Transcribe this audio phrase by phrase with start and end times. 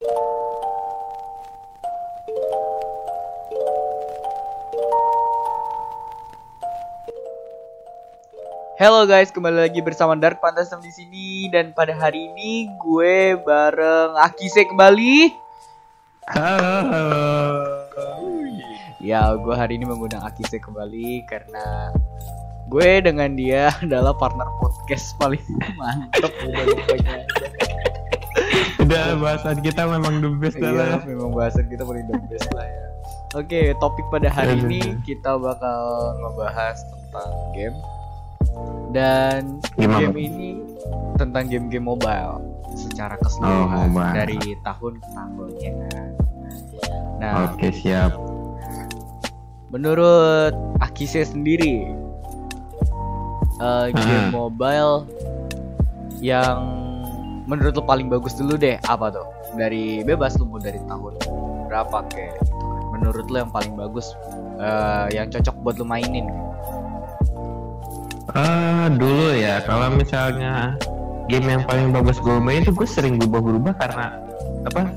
[0.00, 0.08] Halo
[9.04, 14.64] guys, kembali lagi bersama Dark Phantasm di sini dan pada hari ini gue bareng Akise
[14.72, 15.36] kembali.
[16.32, 17.20] Halo, halo.
[19.04, 21.92] Ya, gue hari ini mengundang Akise kembali karena
[22.72, 25.44] gue dengan dia adalah partner podcast paling
[25.76, 26.32] mantep
[28.90, 30.98] udah bahasan kita memang the best dah lah.
[30.98, 32.86] Iya, memang bahasan kita paling the best lah ya.
[33.32, 34.66] Oke, topik pada hari Aduh.
[34.66, 35.80] ini kita bakal
[36.18, 37.76] ngebahas tentang game
[38.90, 40.02] dan Gimana?
[40.04, 40.50] game ini
[41.14, 44.14] tentang game-game mobile secara Oh, keseluruhan mobile.
[44.16, 46.08] dari tahun ke tahun ya kan.
[47.20, 48.10] Nah, Oke, siap.
[49.70, 50.50] menurut
[50.80, 51.86] Akise sendiri
[53.56, 54.34] eh, game Hmm.
[54.34, 55.06] mobile
[56.18, 56.58] yang
[57.50, 59.26] menurut lo paling bagus dulu deh apa tuh?
[59.58, 61.18] Dari bebas lu mau dari tahun
[61.66, 62.46] berapa kayak kan.
[62.94, 64.14] Menurut lo yang paling bagus
[64.62, 66.30] eh, yang cocok buat lu mainin.
[68.30, 70.78] Ah, dulu ya, kalau misalnya
[71.26, 74.14] game yang paling bagus gue main itu gue sering berubah-berubah karena
[74.70, 74.94] apa?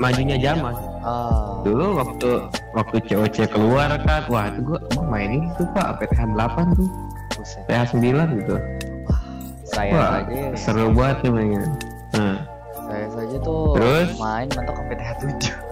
[0.00, 0.72] Majunya zaman.
[1.04, 6.32] Ah, Dulu waktu waktu COC keluar kan, wah itu gue gue mainin itu pak PTH
[6.32, 6.88] 8 tuh,
[7.36, 7.60] buset.
[7.68, 8.56] PTH 9 gitu.
[9.70, 10.18] Saya Wah,
[10.58, 11.68] seru banget tuh mainnya.
[12.14, 12.36] Nah,
[12.88, 14.08] saya saja tuh Terus?
[14.18, 15.70] main mentok ke PTH 7.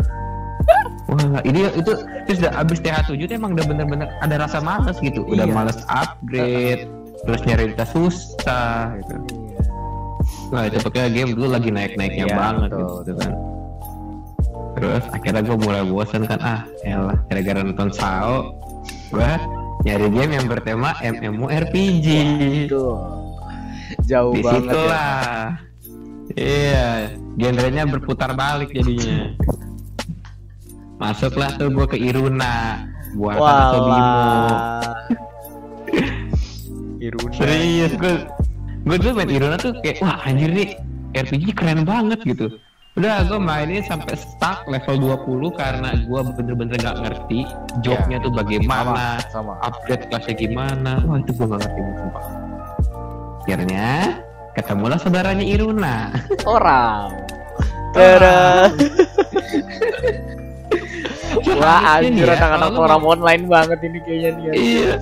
[1.08, 1.92] Wah, ini itu
[2.28, 5.24] terus udah abis TH7 tuh emang udah bener-bener ada rasa males gitu.
[5.24, 5.54] Udah Iya.
[5.56, 6.84] males upgrade,
[7.24, 9.16] terus nyari data susah gitu.
[10.52, 13.32] Nah, itu pokoknya game dulu lagi naik-naiknya Iya, banget betul, gitu kan.
[14.78, 18.52] Terus akhirnya gue mulai bosan kan ah, elah gara-gara nonton Sao,
[19.10, 19.32] gue
[19.88, 22.06] nyari game yang bertema MMORPG.
[22.68, 22.96] Tuh.
[24.04, 25.08] Jauh Di banget ya.
[26.38, 29.34] Iya, genrenya berputar balik jadinya.
[31.02, 32.86] Masuklah tuh gue ke Iruna
[33.18, 33.98] buatan Sobimo.
[33.98, 34.94] Walah.
[37.06, 37.34] Iruna.
[37.34, 38.14] Serius gue
[38.86, 40.78] gue tuh main Iruna tuh kayak wah anjir nih
[41.18, 42.54] RPG keren banget gitu.
[42.98, 47.46] Udah gue mainin sampai stuck level 20 karena gue bener-bener gak ngerti
[47.78, 49.54] jobnya tuh bagaimana, Sama.
[49.62, 50.98] upgrade kelasnya gimana.
[51.06, 52.24] Wah itu gue gak ngerti sumpah.
[53.46, 54.18] Akhirnya
[54.58, 56.10] ketemulah saudaranya Iruna.
[56.42, 57.14] Orang.
[57.94, 58.68] Tada.
[61.58, 64.50] Wah anjir Ini ya, anak-anak lu orang mau- online banget ini kayaknya nih.
[64.52, 64.94] Iya.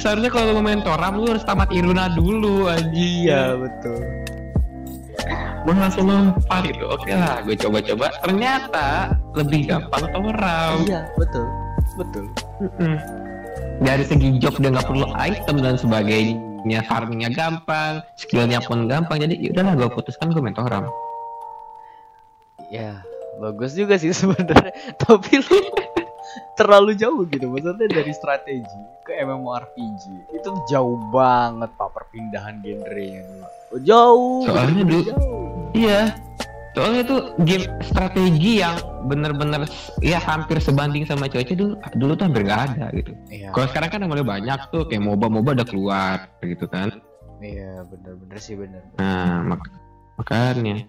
[0.00, 3.28] Seharusnya kalau mau main Toram lu harus tamat Iruna dulu anjing.
[3.28, 4.00] Iya betul.
[5.66, 6.84] Gue langsung lompat gitu.
[6.86, 8.06] Oke lah, gue coba-coba.
[8.24, 8.86] Ternyata
[9.36, 10.74] lebih gampang Toram.
[10.86, 11.46] Iya betul.
[11.96, 12.24] Betul.
[12.62, 12.96] Mm-mm.
[13.76, 16.40] Dari segi job dia nggak perlu item dan sebagainya,
[16.82, 19.22] farmingnya gampang, skillnya pun gampang.
[19.22, 20.90] Jadi ya udahlah gue putuskan gue main Toram.
[22.68, 23.06] Ya
[23.38, 24.74] bagus juga sih sebenarnya.
[25.02, 25.58] Tapi lu
[26.58, 30.02] terlalu jauh gitu maksudnya dari strategi ke MMORPG
[30.34, 33.24] itu jauh banget pak perpindahan dulu.
[33.84, 35.70] jauh Soalnya dulu- jauh.
[35.76, 36.25] Iya.
[36.76, 37.16] Soalnya itu
[37.48, 38.76] game strategi yang
[39.08, 39.64] bener-bener
[40.04, 43.16] ya hampir sebanding sama cewek dulu dulu tuh hampir nggak ada gitu.
[43.32, 43.48] Iya.
[43.56, 46.92] Kalau sekarang kan mulai banyak tuh kayak MOBA MOBA udah keluar gitu kan.
[47.40, 48.84] Iya bener-bener sih bener.
[49.00, 49.72] Nah, mak-
[50.20, 50.84] makanya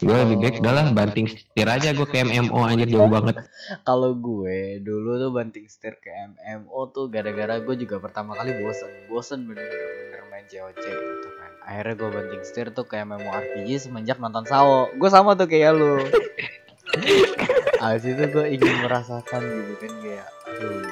[0.00, 3.44] gue lebih baik udahlah banting setir aja gue ke MMO anjir jauh banget.
[3.84, 8.88] Kalau gue dulu tuh banting setir ke MMO tuh gara-gara gue juga pertama kali bosen,
[9.12, 11.50] bosen bener-bener main COC gitu kan.
[11.68, 14.88] Akhirnya gue banting setir tuh ke MMORPG semenjak nonton Sao.
[14.96, 16.00] Gue sama tuh kayak lu.
[17.84, 20.84] Abis itu gue ingin merasakan gitu kan kayak, aduh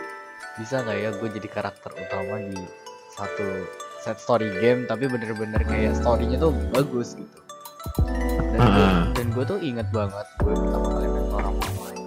[0.58, 2.58] bisa nggak ya gue jadi karakter utama di
[3.14, 3.46] satu
[4.02, 7.38] set story game tapi bener-bener kayak storynya tuh bagus gitu.
[8.58, 9.00] Dan gue, Heeh.
[9.14, 12.02] dan gue tuh inget banget gue pertama kali main orang online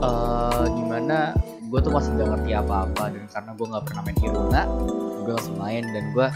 [0.00, 1.18] eh di mana
[1.62, 4.62] gue tuh masih gak ngerti apa-apa dan karena gue nggak pernah main Iruna
[5.20, 6.26] gue langsung main dan gue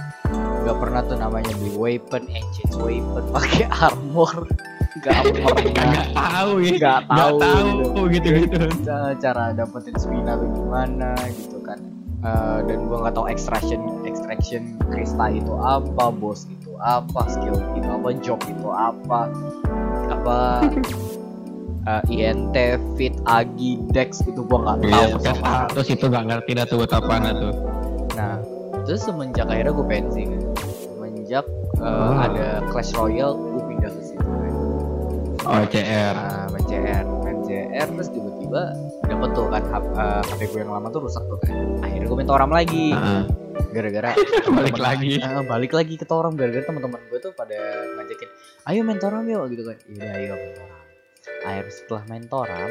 [0.61, 4.47] nggak pernah tuh namanya beli weapon exchange weapon pakai armor
[4.95, 6.73] nggak pernah Kagak tahu ya.
[6.73, 7.39] nggak Nggak tahu
[7.91, 8.59] tahu gitu gitu.
[8.83, 11.79] Cara- cara dapetin spina tuh gimana gitu kan
[12.25, 17.87] Eh, dan gue nggak tahu extraction extraction krista itu apa bos itu apa skill itu
[17.87, 19.31] apa job itu apa
[20.07, 20.39] apa
[21.91, 22.57] eh, INT
[22.95, 25.39] fit agi dex itu gue nggak tahu Iya, sama sekali.
[25.39, 27.55] status itu nggak ngerti dah tuh buat apaan tuh.
[28.15, 28.35] Nah,
[28.83, 30.23] terus semenjak akhirnya gue pensi.
[30.81, 31.45] Semenjak
[31.77, 32.15] uh, Oh.
[32.17, 34.53] ada Clash Royale, gue pindah ke situ kan.
[35.45, 36.15] Oh CR.
[36.15, 38.63] Nah, main CR, main CR terus tiba-tiba
[39.03, 41.53] dapet tuh kan HP, uh, HP gue yang lama tuh rusak tuh kan.
[41.81, 42.87] Akhirnya gue main Toram lagi.
[42.91, 43.23] Heeh.
[43.71, 44.13] Gara-gara
[44.59, 45.19] Balik lagi.
[45.19, 47.55] Eh, balik lagi ke Toram gara-gara teman-teman gue tuh pada
[47.95, 48.29] ngajakin
[48.67, 49.77] ayo main Toram yuk gitu kan.
[49.89, 50.81] Iya ayo main Toram
[51.45, 52.71] akhir setelah main Toram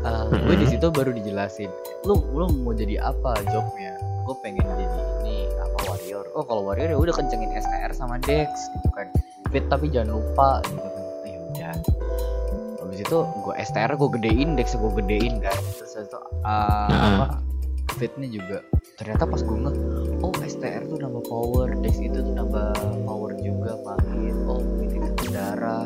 [0.00, 1.70] eh, gue di situ baru dijelasin
[2.02, 3.94] lu lu mau jadi apa jobnya?
[4.22, 4.84] Gue pengen jadi
[5.20, 6.24] ini apa warrior.
[6.32, 9.06] Oh kalau warrior ya udah kencengin STR sama Dex gitu kan.
[9.48, 11.04] Fit tapi jangan lupa gitu kan.
[11.22, 11.74] Ayo udah.
[12.80, 15.56] Habis itu gue STR gue gedein Dex gue gedein kan.
[15.76, 16.88] Terus itu uh, Nah.
[17.20, 17.26] apa
[18.00, 18.58] fitnya juga
[18.96, 19.76] ternyata pas gue ngeh
[20.24, 22.72] oh STR tuh nambah power Dex itu tuh nambah
[23.04, 25.84] power juga makin oh itu darah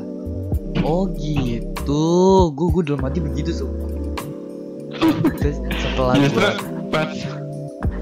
[0.87, 2.07] oh gitu
[2.55, 3.91] gue gue dalam hati begitu sumpah
[5.43, 6.55] terus setelah Justru gue
[6.95, 7.11] pas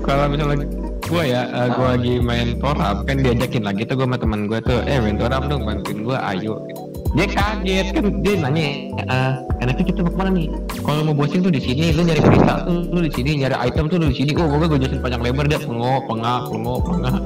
[0.05, 0.67] kalau misalnya
[1.13, 1.93] gue ya, uh, gue Ah.
[1.93, 5.45] lagi main torab kan diajakin lagi tuh gue sama teman gue tuh, eh main torab
[5.45, 6.57] dong bantuin gue, ayo.
[6.73, 6.92] Gitu.
[7.13, 8.67] Dia kaget kan dia nanya,
[9.05, 10.49] eh enaknya kita mau ke mana nih?
[10.81, 13.93] Kalau mau bosing tuh di sini, lu nyari kristal tuh lu di sini, nyari item
[13.93, 14.33] tuh lu di sini.
[14.41, 17.21] Oh, gue gue jelasin panjang lebar dia pengok, pengak, pengok, pengak.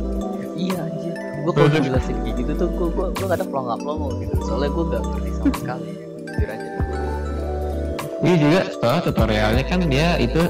[0.56, 1.14] iya anjir
[1.46, 4.84] gue kalau jelasin kayak gitu tuh gue gue gue kadang pelongo pelongo gitu soalnya gue
[4.90, 5.90] gak ngerti sama sekali
[6.26, 6.68] jujur aja
[8.16, 10.40] Ini juga setelah tutorialnya kan dia itu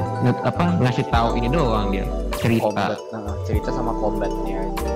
[0.46, 2.06] apa ngasih tahu ini doang dia
[2.40, 2.70] cerita.
[2.70, 4.95] combat nah, cerita sama combatnya aja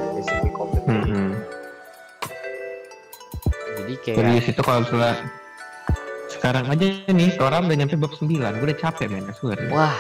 [3.91, 5.15] jadi kayak itu kalau misalnya
[6.31, 9.99] sekarang aja nih Toram udah nyampe bab 9 gue udah capek men gue wah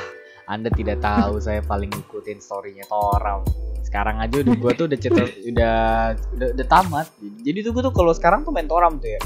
[0.51, 3.47] anda tidak tahu saya paling ngikutin storynya Toram.
[3.87, 5.23] Sekarang aja udah gua tuh udah cerita
[5.55, 5.77] udah
[6.35, 7.07] udah, udah tamat.
[7.47, 9.23] Jadi tuh gue tuh kalau sekarang tuh main Toram tuh ya.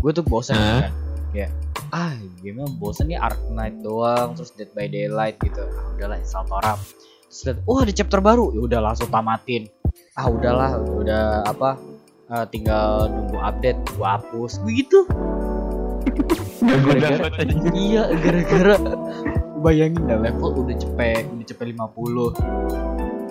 [0.00, 0.88] Gue tuh bosan Hah?
[0.88, 0.92] kan.
[1.36, 1.48] Ya
[1.92, 5.60] ah gimana bosan nih Ark Knight doang terus Dead by Daylight gitu.
[5.68, 6.80] Ah, udahlah install Toram.
[7.28, 8.56] Terus liat, wah ada chapter baru.
[8.56, 9.68] Ya udah langsung tamatin.
[10.16, 11.76] Ah udahlah udah apa
[12.34, 14.58] eh, tinggal nunggu update gua hapus.
[14.58, 14.82] Gue
[16.64, 18.76] Gara-gara- dapet aja iya gara-gara.
[19.56, 22.32] Bayangin dah level udah cepet udah cepet 50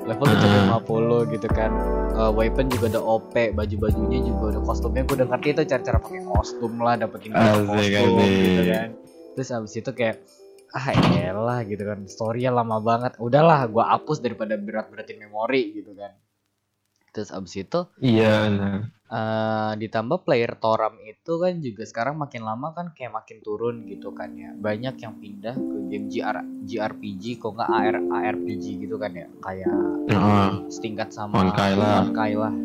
[0.04, 0.78] level udah cepet Ah.
[0.80, 1.72] 50 gitu kan.
[2.14, 5.02] Eh, weapon juga udah OP baju-bajunya juga udah kostumnya.
[5.04, 8.38] Gue udah ngerti itu cara-cara pakai kostum lah dapetin Asik, kostum asik.
[8.40, 8.90] gitu kan.
[9.34, 10.16] terus abis itu kayak
[10.72, 12.06] ah elah gitu kan.
[12.06, 13.18] Storynya lama banget.
[13.18, 16.14] Udahlah gua hapus daripada berat-beratin memori gitu kan
[17.14, 22.74] terus abis itu Iya benar eh ditambah player Toram itu kan juga sekarang makin lama
[22.74, 26.34] kan kayak makin turun gitu kan ya banyak yang pindah ke game GR,
[26.66, 29.78] JRPG kok nggak AR, ARPG gitu kan ya kayak
[30.10, 30.50] Heeh.
[30.68, 32.02] setingkat sama Honkai lah.
[32.02, 32.56] Honkai lah.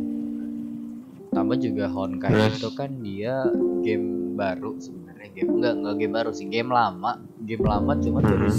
[1.28, 2.56] tambah juga Honkai Terus?
[2.56, 3.44] itu kan dia
[3.84, 8.32] game baru sebenarnya game enggak enggak game baru sih game lama game lama cuma Mhm.
[8.32, 8.56] booming,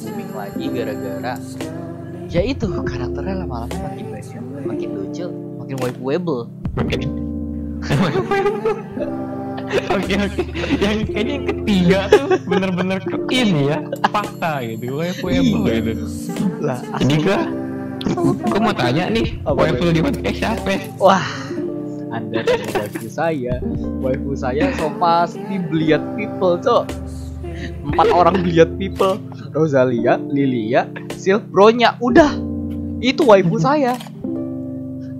[0.00, 1.34] booming lagi gara-gara
[2.28, 5.26] ya itu karakternya lama-lama makin banyak makin lucu
[5.58, 6.40] makin waifuable
[6.76, 7.00] Makin
[9.68, 10.42] Oke oke
[10.80, 13.78] Yang kayaknya yang ketiga tuh bener-bener ke ini ya
[14.08, 15.40] Fakta gitu Waifu Iya.
[15.42, 15.92] gitu
[16.62, 16.80] lah
[17.18, 17.38] gue
[18.48, 20.80] Gue mau tanya nih Waifu di podcast siapa ya?
[20.96, 21.26] Wah,
[22.08, 23.54] Anda tanya waifu saya.
[24.00, 26.84] Waifu saya so pasti Bliat People, Cok.
[27.84, 29.18] Empat orang Bliat People.
[29.54, 31.98] Rosalia, Lilia, Sylph, Bronya.
[31.98, 32.30] Udah.
[32.98, 33.94] Itu waifu saya.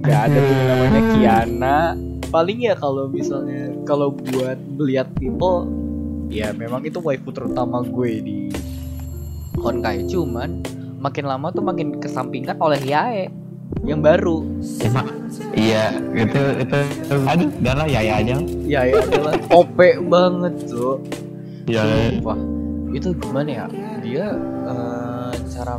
[0.03, 1.79] Gak ada tuh namanya Kiana.
[2.29, 5.69] Paling ya kalau misalnya kalau buat Bliat People
[6.29, 8.39] ya memang itu waifu terutama gue di
[9.59, 10.61] Honkai cuman
[11.01, 13.33] makin lama tuh makin kesampingkan oleh Yae
[13.85, 14.45] yang baru
[14.85, 15.09] Emang
[15.53, 16.79] Iya itu itu
[17.25, 21.01] Aduh udah lah ya ya aja ya ya adalah OP banget tuh
[21.69, 21.85] Ya
[22.25, 22.41] Wah
[22.97, 23.67] itu gimana ya?
[24.01, 24.27] Dia
[24.65, 25.77] eh, cara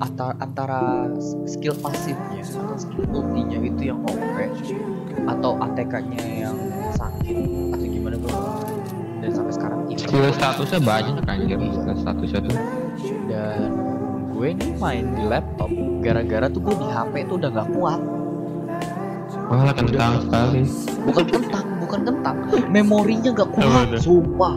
[0.00, 0.80] antara, antara
[1.44, 4.36] skill pasifnya atau skill ultinya itu yang OP
[5.28, 6.56] atau ATK-nya yang
[6.96, 7.36] sakit?
[7.76, 8.32] Atau gimana gue
[9.18, 11.58] dan sampai sekarang itu Skill statusnya banyak anjir.
[11.58, 12.56] Skill statusnya tuh.
[13.28, 13.68] Dan
[14.32, 18.00] gue nih main di laptop gara-gara tuh gue di HP tuh udah gak kuat.
[19.52, 20.62] Wah kentang sekali.
[21.04, 22.36] Bukan kentang bukan kentang
[22.74, 23.96] memorinya gak kuat Waduh.
[23.98, 24.54] sumpah.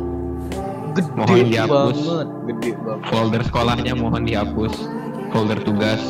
[0.92, 1.98] Gede Mohon dihapus.
[2.04, 3.02] banget gede banget.
[3.08, 4.74] Folder sekolahnya mohon dihapus.
[5.32, 6.04] Folder tugas.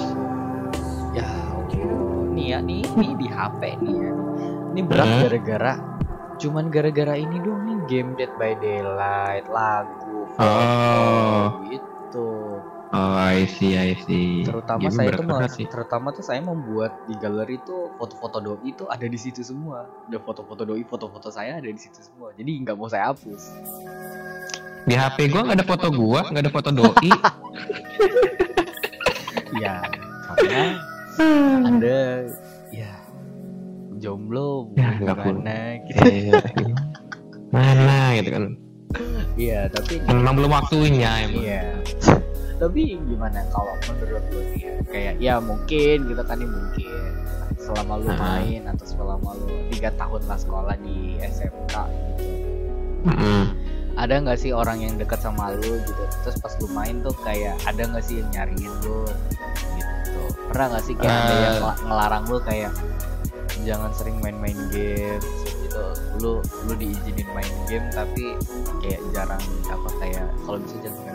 [1.13, 1.29] Ya
[2.27, 4.13] nih ya nih nih di HP nih ya.
[4.71, 5.73] Ini berat gara-gara
[6.35, 11.61] cuman gara-gara ini dong nih game Dead by Daylight lagu Oh.
[11.61, 12.57] gitu
[12.91, 14.43] Oh I see I see.
[14.43, 15.63] Terutama Game saya sih.
[15.63, 19.87] terutama tuh saya membuat di galeri tuh foto-foto doi itu ada di situ semua.
[20.11, 22.35] Udah foto-foto doi foto-foto saya ada di situ semua.
[22.35, 23.43] Jadi nggak mau saya hapus.
[24.83, 27.11] Di HP gua nggak ada foto gua nggak ada foto doi.
[29.61, 29.83] Ya
[30.39, 30.79] karena
[31.67, 32.23] anda
[32.71, 32.91] ya
[33.99, 36.33] jomblo Ya, gimana gitu Iya.
[37.53, 38.43] Mana gitu kan.
[39.35, 41.70] Iya tapi Memang belum waktunya emang iya
[42.61, 44.73] tapi gimana kalau menurut lu nih ya?
[44.85, 47.01] Kayak ya mungkin gitu kan ini mungkin.
[47.57, 52.25] Selama lu main atau selama lu tiga tahun lah sekolah di SMK gitu.
[53.03, 53.43] Mm-mm.
[53.91, 56.03] ada nggak sih orang yang dekat sama lu gitu?
[56.21, 59.03] Terus pas lu main tuh kayak ada nggak sih yang nyariin lu
[59.73, 60.21] gitu?
[60.47, 61.59] Pernah nggak sih kayak ada yang Eh.
[61.59, 62.71] ngel- ngelarang lu kayak
[63.61, 65.21] jangan sering main-main game
[65.59, 65.83] gitu?
[66.17, 66.31] Lu
[66.65, 68.37] lu diizinin main game tapi
[68.79, 71.10] kayak jarang apa kayak kalau bisa jangan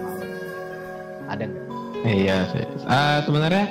[1.28, 1.64] ada nggak
[2.06, 2.64] Iya sih.
[2.86, 3.66] Ah, sebenarnya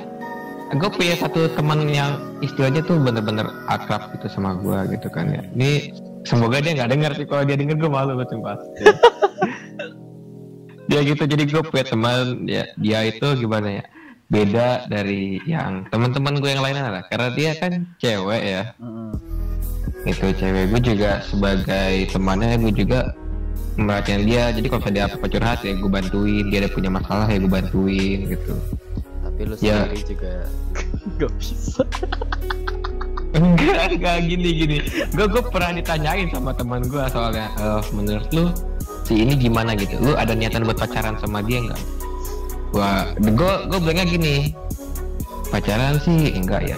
[0.76, 5.40] gue punya satu teman yang istilahnya tuh bener-bener akrab gitu sama gue gitu kan ya.
[5.56, 5.94] Ini
[6.26, 8.58] semoga dia nggak dengar sih kalau dia denger gue malu banget sumpah.
[10.90, 13.84] dia gitu jadi gue punya teman ya dia itu gimana ya
[14.26, 19.14] beda dari yang teman-teman gue yang lainnya lah karena dia kan cewek ya Mm-mm.
[20.02, 23.14] itu cewek gue juga sebagai temannya gue juga
[23.76, 26.44] merhatiin dia jadi kalau misalnya dia apa curhat ya gue bantuin.
[26.48, 28.54] Dia ada punya masalah ya gue bantuin gitu.
[29.22, 29.84] Tapi lu Ya.
[29.84, 30.32] sendiri juga.
[31.16, 31.82] Nggak bisa.
[33.36, 34.16] Enggak enggak.
[34.24, 34.76] Gini gini.
[35.12, 38.44] Gue gue pernah ditanyain sama teman gue soalnya "Eh, menurut lu
[39.04, 40.00] si ini gimana gitu?
[40.00, 41.80] Lu ada niatan buat pacaran sama dia nggak
[42.74, 44.34] wah gue gue bilangnya gini
[45.48, 46.76] pacaran sih enggak ya.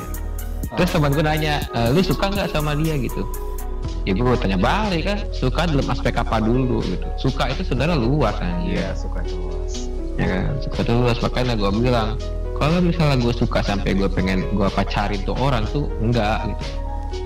[0.77, 2.95] Terus teman gue nanya "Eh, lu suka nggak sama dia?
[2.95, 3.23] Gitu
[4.09, 5.19] ya gue tanya balik kan?
[5.37, 7.07] Suka dalam aspek apa dulu gitu.
[7.21, 8.65] Suka itu sebenarnya luas kan?
[8.65, 9.93] Iya suka luas.
[10.17, 10.45] Ya kan?
[10.65, 11.19] Suka tuh luas.
[11.21, 12.17] Makanya gue bilang
[12.57, 16.65] kalau misalnya gue suka sampai gue pengen gue pacarin tuh orang tuh enggak gitu.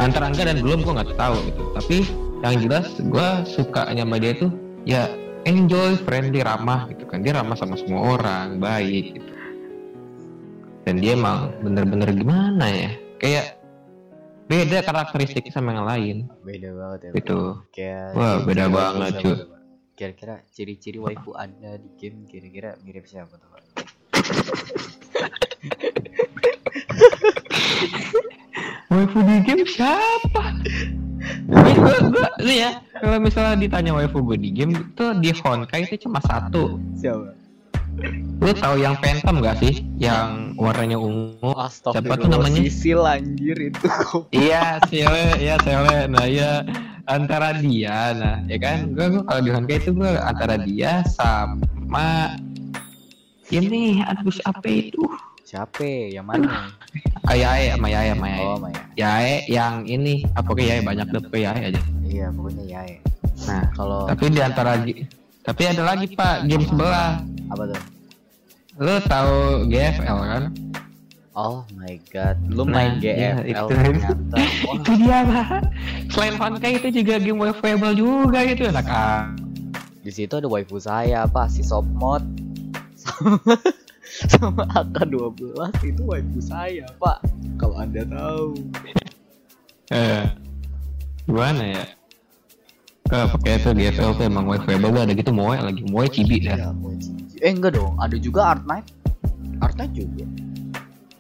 [0.03, 1.63] Antara enggak dan belum gue nggak tahu gitu.
[1.79, 1.97] Tapi
[2.43, 4.51] yang jelas gue suka sama dia tuh
[4.83, 5.07] ya
[5.47, 7.23] enjoy friendly ramah gitu kan.
[7.23, 9.31] Dia ramah sama semua orang baik gitu.
[10.83, 12.91] Dan dia emang bener-bener gimana ya?
[13.23, 13.62] Kayak
[14.53, 19.25] beda karakteristiknya sama yang lain beda banget ya gitu kayak Wah, beda banget, cuy.
[19.25, 19.49] tuh,
[19.97, 23.65] kira-kira ciri-ciri waifu anda di game kira-kira mirip siapa tuh Pak?
[28.93, 30.45] waifu di game siapa?
[31.23, 35.87] Ini gua, gua, ini ya, kalau misalnya ditanya waifu gue di game itu di Honkai
[35.89, 36.77] itu cuma satu.
[36.99, 37.33] siapa
[38.43, 39.87] Lu tahu yang Phantom gak sih?
[39.99, 41.53] Yang warnanya ungu.
[41.71, 42.59] Siapa tuh namanya?
[42.63, 43.89] Sisil anjir itu
[44.35, 46.11] iya, Sele, iya Sele.
[46.11, 46.67] Nah, iya
[47.07, 48.95] antara dia, nah, ya kan?
[48.95, 52.39] Gue gua kalau di Honkai itu gue antara dia sama
[53.53, 55.05] ini aduh siapa itu?
[55.45, 56.73] siapa yang mana
[57.29, 58.41] Ayae sama Yae sama Yae.
[58.41, 61.83] oh Maya Yae yang ini apa kayak Yae banyak deh Yae aja.
[62.09, 62.99] iya pokoknya ya ya
[63.43, 64.79] Nah, kalau tapi di antara
[65.43, 67.19] tapi ada lagi pak game sebelah
[67.53, 67.83] apa tuh?
[68.81, 70.45] Lo tahu GFL kan?
[71.33, 73.65] Oh my god lu Nah, main GFL itu.
[73.73, 74.37] ternyata.
[74.37, 75.49] Wah, itu dia pak.
[76.13, 79.33] Selain Honkai itu juga game wavable juga gitu anak ah
[80.03, 82.27] di situ ada waifu saya apa si Sopmod.
[83.03, 83.39] Sama
[84.29, 85.57] sama AK12
[85.89, 87.23] itu waifu saya pak.
[87.57, 88.59] Kalau anda tahu.
[89.95, 90.27] Eh,
[91.25, 91.85] gimana ya?
[93.09, 96.59] Ke pakai itu GFL tuh emang wavable ada gitu moe lagi moe cibi dah.
[96.61, 97.22] Iya, Moe Cici.
[97.43, 98.87] Eh enggak dong ada juga Art Knight
[99.59, 100.25] Art Knight juga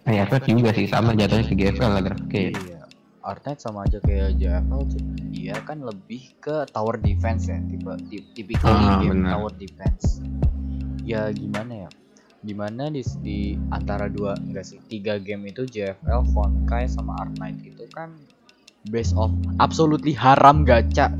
[0.03, 2.81] nah ya itu juga sih sama jatuhnya ke GFL lah grafiknya Iya.
[3.23, 4.83] Art Knight sama aja kayak JFL.
[5.31, 9.39] Dia kan lebih ke tower defense ya, tipe tipe tipikal Ah, game benar.
[9.39, 10.19] tower defense.
[11.07, 11.89] Ya gimana ya?
[12.43, 13.39] Gimana di, di
[13.71, 18.11] antara dua enggak sih tiga game itu JFL, Honkai sama Art Knight itu kan
[18.91, 19.31] base of
[19.63, 21.15] absolutely haram gacha.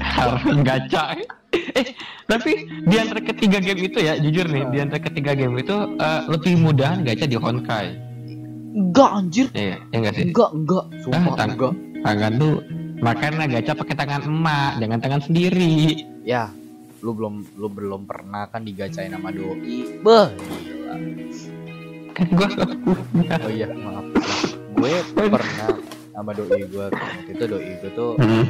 [0.00, 1.16] Haram gacha
[1.52, 1.86] eh
[2.24, 6.20] tapi di antara ketiga game itu ya jujur nih di antara ketiga game itu eh,
[6.26, 7.86] lebih mudah gacha di Honkai
[8.74, 9.46] Enggak anjir.
[9.54, 10.24] Iya, ya enggak sih?
[10.26, 10.84] Enggak, enggak.
[10.98, 11.74] Sumpah Ah, tang- enggak.
[12.02, 12.54] Tangan tuh
[12.98, 15.94] makanya gacha pakai tangan emak, jangan tangan sendiri.
[16.26, 16.50] Ya,
[16.98, 19.94] lu belum lu belum pernah kan digacain sama doi.
[19.94, 20.94] Beh, gila.
[22.10, 22.48] Kan gua
[23.40, 24.04] Oh iya, maaf.
[24.74, 25.70] Gue pernah
[26.10, 28.42] sama doi gue waktu itu doi gue tuh Hmm.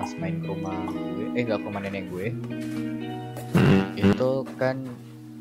[0.00, 2.32] Pas main ke rumah gue, eh nggak ke rumah nenek gue,
[3.52, 3.92] Hmm.
[3.98, 4.80] itu kan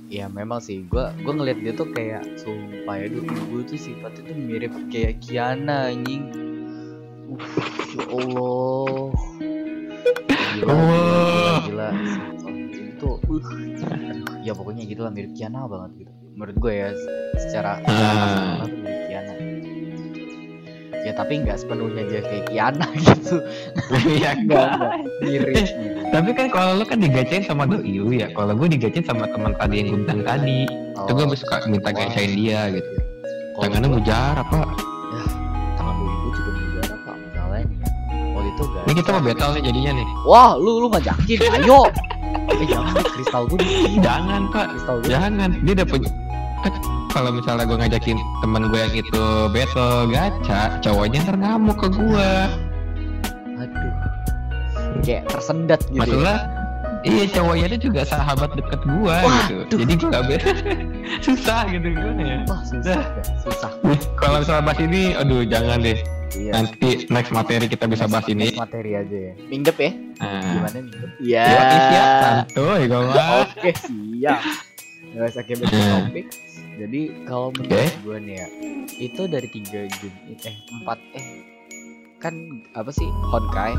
[0.10, 4.26] ya memang sih gue gue ngeliat dia tuh kayak sumpah ya doi gue tuh sifatnya
[4.26, 6.34] tuh mirip kayak Kiana anjing.
[7.30, 7.38] Uh,
[7.94, 9.14] ya Allah.
[10.50, 11.90] Gila, gila, gila, gila.
[12.74, 13.42] Itu, uh,
[14.42, 16.12] ya pokoknya gitu lah mirip Kiana banget gitu.
[16.34, 16.90] Menurut gue ya,
[17.38, 18.66] secara secara
[21.30, 23.38] tapi nggak sepenuhnya dia kayak Kiana gitu.
[23.94, 24.70] Iya Enggak,
[25.22, 25.62] gitu.
[26.10, 28.34] Tapi kan kalau lu kan digacain sama doi lu ya.
[28.34, 30.66] Kalau gue digacain sama teman tadi yang gue bilang tadi.
[31.06, 32.90] Itu gue suka minta gacain dia gitu.
[33.62, 34.70] Tangannya mujarab pak.
[35.78, 37.78] tangan doi gue juga mujarab pak masalahnya nih.
[38.34, 38.86] Waktu itu guys.
[38.90, 40.08] Ini kita mau battle nih jadinya nih.
[40.26, 41.82] Wah, lu lu ngajakin, ayo.
[42.50, 46.10] eh jangan kristal gue di jangan pak kristal gue jangan dia udah punya
[46.66, 46.74] kan
[47.10, 52.32] kalau misalnya gue ngajakin temen gue yang itu battle gacha cowoknya ntar ngamuk ke gue
[53.58, 53.94] aduh.
[55.00, 56.02] Kayak tersendat gitu ya.
[56.02, 56.38] masalah
[57.02, 59.56] iya cowoknya itu juga sahabat deket gue gitu.
[59.78, 60.44] Jadi gue gak be-
[61.26, 62.38] susah gitu gimana ya?
[62.46, 63.00] Wah susah
[63.42, 63.72] susah.
[64.16, 66.00] Kalau misalnya bahas ini aduh jangan deh.
[66.30, 66.52] Iya.
[66.54, 68.54] Nanti next materi kita bisa bahas ini.
[68.54, 69.34] Next materi aja ya.
[69.50, 69.92] Minggep ya?
[70.20, 71.10] Nah, gimana minggep?
[71.20, 71.44] Iya.
[71.44, 74.42] Yoi, siap santuy gue oke siap.
[75.10, 76.06] Nggak usah kayak Hmm.
[76.06, 76.26] topik
[76.80, 78.48] jadi kalau menurut gue nih ya
[78.96, 81.28] itu dari tiga game eh empat eh
[82.18, 82.36] kan
[82.74, 83.08] apa sih?
[83.32, 83.76] Honkai?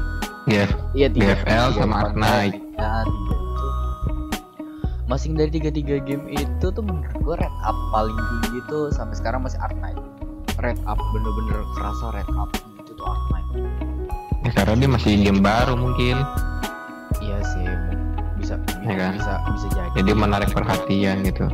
[0.46, 2.48] Iya, iya tiga GFL tiga sama Honkai.
[2.48, 2.54] Arknight.
[2.76, 3.68] ya tiga itu
[5.04, 9.16] masing dari tiga tiga game itu tuh menurut gue red up paling tinggi tuh sampai
[9.16, 9.98] sekarang masih Arknight
[10.60, 13.46] red up bener-bener kerasa red up itu tuh Arknight
[14.40, 16.16] ya, karena dia masih game baru mungkin.
[17.20, 17.64] Iya sih
[18.40, 19.12] bisa Ya kan?
[19.12, 19.88] bisa bisa jadi.
[20.00, 21.44] Jadi menarik perhatian gitu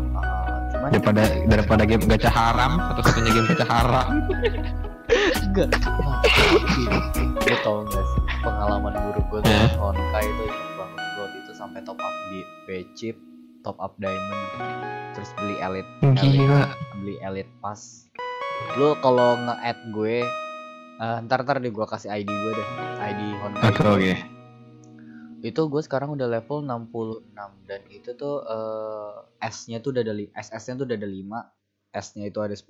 [0.87, 4.07] Cuman daripada daripada game gacha haram atau satunya game gacha haram.
[5.43, 5.69] Enggak.
[7.43, 9.71] Gue tau gak sih pengalaman buruk gue tuh Eh?
[9.79, 10.45] Honkai itu
[10.79, 11.03] banget.
[11.15, 13.17] Gue itu sampai top up di V-chip
[13.67, 14.43] top up diamond
[15.19, 15.91] terus beli elite
[16.23, 16.71] gila.
[17.03, 18.07] beli elite pass
[18.79, 20.23] lu kalau nge-add gue
[21.03, 22.69] eh, ntar ntar deh gue kasih ID gue deh.
[23.01, 23.65] ID Honkai.
[23.75, 24.36] Oke oke
[25.47, 27.23] itu gue sekarang udah level 66
[27.71, 32.39] dan itu tuh eh, S-nya tuh udah ada SS-nya tuh udah ada 5 S-nya itu
[32.43, 32.67] ada 10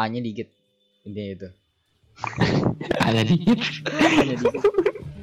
[0.00, 0.48] A-nya dikit
[1.04, 1.48] intinya itu.
[3.04, 3.58] Hanya dikit.
[3.92, 4.62] A-nya dikit.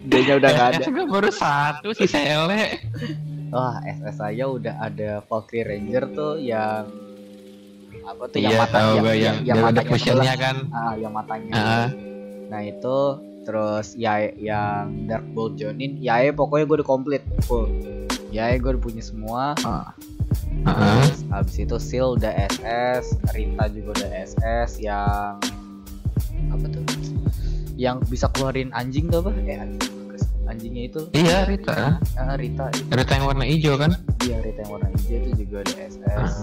[0.10, 0.86] D-nya udah gak ada.
[0.90, 2.82] Gue baru satu sih sele.
[3.50, 6.86] Wah SS aja udah ada Valkyrie Ranger tuh yang
[8.06, 10.38] apa tuh iya tahu gue yang, yang, ada matanya fusionnya sebelah.
[10.38, 10.56] kan.
[10.74, 11.52] Ah yang matanya.
[11.54, 11.88] Ah.
[12.50, 12.98] nah itu
[13.50, 17.66] terus ya yang Dark Bolt Jonin ya pokoknya gue udah komplit full
[18.30, 19.58] ya gue udah punya semua
[20.60, 21.02] Heeh.
[21.08, 25.40] Terus habis itu Seal udah SS, Rita juga udah SS yang
[26.52, 26.84] apa tuh?
[27.80, 29.32] Yang bisa keluarin anjing tuh apa?
[29.48, 29.96] Eh anjing.
[30.50, 32.90] Anjingnya itu iya Rita ah, Rita itu.
[32.90, 33.94] Rita yang warna hijau kan
[34.26, 36.34] Iya Rita yang warna hijau itu juga ada SS.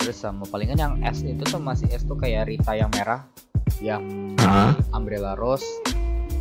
[0.00, 3.28] Terus sama palingan yang S itu tuh masih S tuh kayak Rita yang merah
[3.84, 4.00] yang
[4.40, 4.72] Heeh.
[4.96, 5.68] Umbrella Rose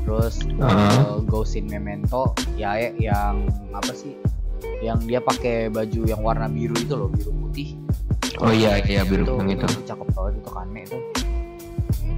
[0.05, 4.13] terus uh, Ghost in Memento ya yang apa sih?
[4.85, 7.73] Yang dia pakai baju yang warna biru itu loh biru putih.
[8.39, 9.65] Oh iya iya biru itu, yang itu.
[9.89, 10.99] cakep banget itu kane itu.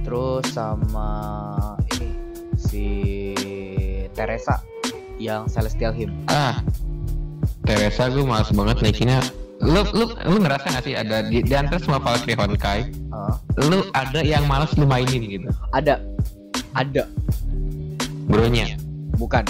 [0.04, 1.10] Terus sama
[1.96, 2.08] ini
[2.60, 2.86] si
[4.12, 4.60] Teresa
[5.16, 6.12] yang Celestial Hymn.
[6.28, 6.60] Ah
[7.64, 9.24] Teresa gue males banget naikinnya.
[9.64, 13.34] Lu lu lu ngerasa gak sih ada di, di antara semua Valkyrie Honkai Heeh.
[13.66, 15.50] lu ada yang males lu mainin gitu?
[15.74, 15.98] Ada.
[16.78, 17.10] Ada
[18.28, 18.66] bronya?
[19.16, 19.44] Bukan.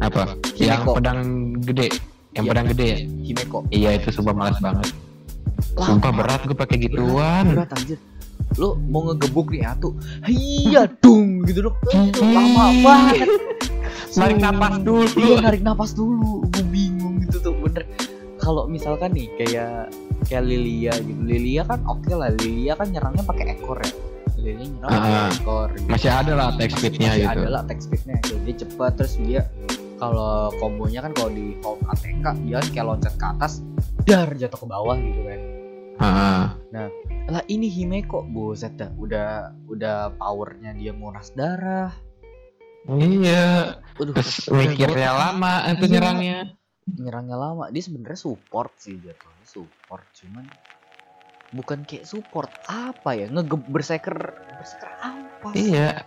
[0.00, 0.36] Apa?
[0.54, 0.92] Yang Himeko.
[0.96, 1.18] pedang
[1.64, 1.88] gede.
[2.30, 2.50] Yang Iya.
[2.52, 2.98] pedang gede ya?
[3.00, 3.58] Himeko.
[3.68, 4.88] Iya itu sumpah males banget.
[5.76, 7.44] Lah, sumpah berat gue pakai gituan.
[7.52, 7.98] Berat anjir.
[8.56, 9.94] Lu mau ngegebuk nih atu.
[10.24, 11.76] Iya dung gitu dong.
[11.86, 13.28] Itu lama banget.
[14.18, 15.06] Narik napas dulu.
[15.14, 16.42] Iya narik napas dulu.
[16.50, 17.86] Gue bingung gitu tuh bener.
[18.40, 19.92] Kalau misalkan nih kayak
[20.26, 21.20] kayak Lilia gitu.
[21.22, 22.32] Lilia kan oke lah.
[22.34, 23.92] Lilia kan nyerangnya pakai ekor ya
[24.40, 25.88] Nyerang pakai Ah, ekor gitu.
[25.88, 27.40] masih ada lah attack speednya Masih gitu.
[27.40, 28.16] ada lah attack speednya.
[28.20, 29.42] Dia cepat terus dia
[29.96, 33.52] kalau kombonya kan kalau di hold ATK dia kan kayak loncat ke atas
[34.02, 35.40] dar jatuh ke bawah gitu kan.
[36.00, 36.42] Heeh.
[37.28, 38.88] lah ini Himeko buset dah.
[38.96, 39.28] Udah
[39.68, 41.92] udah powernya dia nguras darah.
[42.88, 43.76] Iya.
[44.00, 44.16] Udah
[44.50, 46.56] mikirnya lama itu nyerangnya.
[46.88, 47.64] Nyerangnya lama.
[47.68, 50.02] Dia sebenarnya support sih jatuhnya support.
[50.16, 50.48] Cuman
[51.50, 53.26] bukan kayak support apa ya?
[53.26, 54.16] Ngege berserker
[54.54, 55.48] berserker apa?
[55.52, 55.74] Sih?
[55.74, 56.02] iya.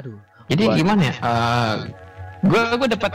[0.00, 0.16] Aduh.
[0.48, 1.14] Jadi Gua- gimana ya?
[1.20, 1.74] Eh,
[2.42, 3.10] gue gue dapat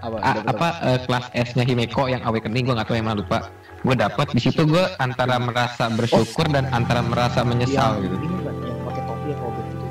[0.00, 0.16] apa?
[0.16, 3.50] A- Dapet apa eh, kelas S nya Himeko yang awakening gue nggak tahu emang lupa.
[3.82, 8.16] Gue dapat di situ gue antara merasa bersyukur dan antara merasa menyesal yang gitu.
[8.22, 9.86] ini kan yang pakai topi yang robot itu?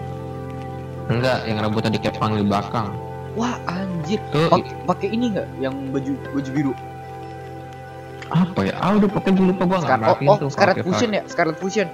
[1.10, 2.88] Enggak yang rambutnya dikepang di belakang.
[3.36, 4.22] Wah anjir.
[4.32, 4.50] Tuh
[4.86, 5.48] pakai ini nggak?
[5.60, 6.74] Yang baju baju biru
[8.30, 8.74] apa ya?
[8.78, 11.22] Ah udah pokoknya lupa nggak Scar oh, oh tuh Scarlet Fusion ya?
[11.26, 11.88] Scarlet Fusion?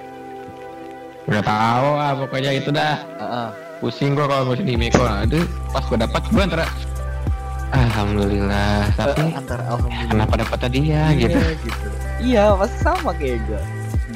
[1.24, 2.96] Udah tahu ah pokoknya itu dah.
[3.16, 3.48] Heeh.
[3.76, 6.64] pusing gue kalau musim Himeko itu pas gue dapat gue antara
[7.70, 10.08] alhamdulillah tapi Eh, antara alhamdulillah.
[10.08, 11.88] kenapa dapat tadi ya gitu Iya, gitu.
[12.18, 13.60] iya pasti sama kayak gue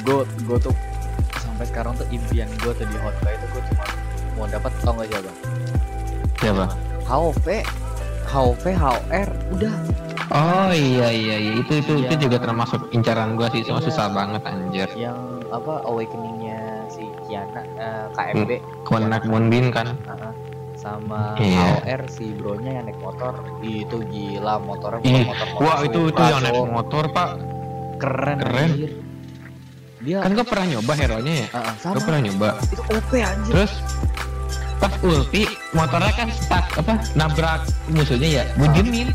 [0.01, 0.73] gue gue tuh
[1.37, 3.85] sampai sekarang tuh impian gue tuh di Honda itu gue cuma
[4.33, 5.31] mau dapat tau gak siapa?
[6.35, 6.65] Siapa?
[7.05, 7.45] HOV
[8.25, 9.73] HOV HOR udah
[10.31, 12.21] oh iya iya iya itu itu itu Iya.
[12.21, 13.87] juga termasuk incaran gue sih cuma Iya.
[13.87, 15.17] susah banget anjir yang
[15.47, 18.49] apa awakeningnya si Kiana eh, KMB
[18.83, 20.33] Kemenak Moonbeam kan Heeh.
[20.73, 21.83] sama Iya.
[21.83, 26.21] AOR si bronya yang naik motor itu gila motornya Ih, motor motor Wah itu itu
[26.21, 27.29] yang naik motor pak.
[27.97, 28.69] Keren Keren.
[28.71, 28.91] anjir
[30.01, 31.47] dia Kan gue pernah nyoba hero-nya ya.
[31.51, 32.49] Ah, ah, sama Gue pernah nyoba.
[32.65, 33.73] itu OP anjir Terus
[34.75, 38.43] pas ulti motornya kan stuck apa nabrak musuhnya ya.
[38.55, 39.13] Gue diemin.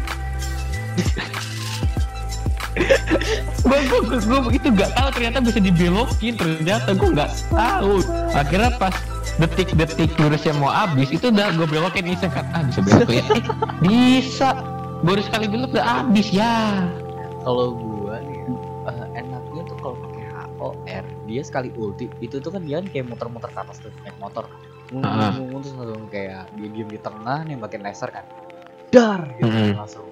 [3.67, 8.05] Gue gue gue itu gak tahu ternyata bisa dibelokin ternyata gue nggak tahu.
[8.37, 8.95] Akhirnya pas
[9.37, 13.25] detik-detik jurusnya mau habis itu udah gue belokin iseng kan ah bisa belok ya?
[13.25, 13.45] Eh,
[13.85, 14.49] bisa.
[15.05, 16.85] Baru sekali belok udah habis ya.
[17.45, 18.41] Kalau gua nih
[18.91, 20.25] eh, enaknya tuh kalau pakai
[20.57, 24.17] HOR dia sekali ulti itu tuh kan dia kan kayak muter-muter ke atas tuh naik
[24.21, 24.49] motor.
[25.03, 25.35] Ah.
[25.35, 28.25] ngomong terus langsung kayak dia diem di tengah nembakin laser kan.
[28.95, 29.75] Dar gitu Mm-mm.
[29.75, 30.07] langsung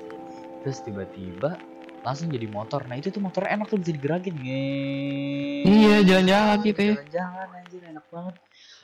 [0.65, 1.61] terus tiba-tiba
[2.01, 2.85] langsung jadi motor.
[2.85, 4.33] Nah itu tuh motornya enak tuh bisa digerakin.
[4.35, 4.65] Nge.
[5.65, 6.95] Iya jalan-jalan gitu ya.
[7.13, 8.35] Jalan anjir enak banget.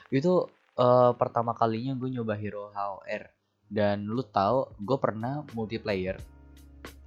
[0.09, 0.33] Itu
[0.71, 3.23] eh, pertama kalinya gue nyoba hero HOR
[3.65, 6.21] dan lu tahu gue pernah multiplayer.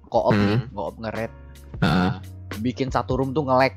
[0.05, 0.71] Co-op nih Hmm.
[0.71, 1.31] co-op nge-raid
[1.79, 2.11] Heeh.
[2.59, 3.73] bikin satu room tuh nge-lag.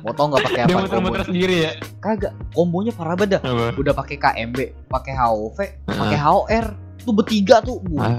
[0.00, 1.72] Mau tau nggak pakai dia apa muter-muter sendiri ya?
[2.00, 3.44] Kagak kombonya parah banget
[3.76, 6.24] udah pakai KMB pakai HOV pakai Heeh.
[6.24, 6.66] HOR
[7.04, 7.80] tuh bertiga tuh.
[8.00, 8.16] Ah.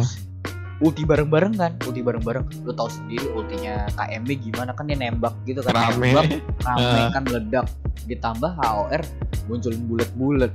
[0.82, 2.66] Ulti bareng-bareng kan ulti bareng-bareng.
[2.66, 6.10] Lu tahu sendiri ultinya KMB gimana kan dia nembak gitu kan Rame.
[6.10, 6.26] nembak
[6.66, 7.10] rame Ah.
[7.14, 7.66] kan meledak.
[8.10, 9.02] Ditambah HOR
[9.46, 10.50] munculin bulat-bulat.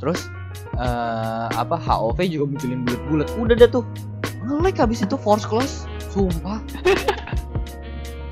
[0.00, 0.32] Terus
[0.74, 3.28] eh apa HOV juga munculin bulat-bulat.
[3.36, 3.84] Udah dah tuh
[4.40, 5.84] nge-lag habis itu force close.
[6.08, 6.64] Sumpah.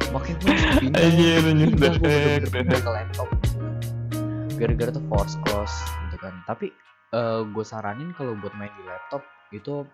[0.08, 1.00] Makanya gue pindah.
[1.04, 3.28] Anjir, anjir, pindah gue bener-bener ke laptop.
[4.56, 5.76] Gara-gara tuh force close
[6.08, 6.32] gitu kan.
[6.48, 6.72] Tapi
[7.44, 9.20] gue saranin kalau buat main di laptop
[9.52, 9.84] itu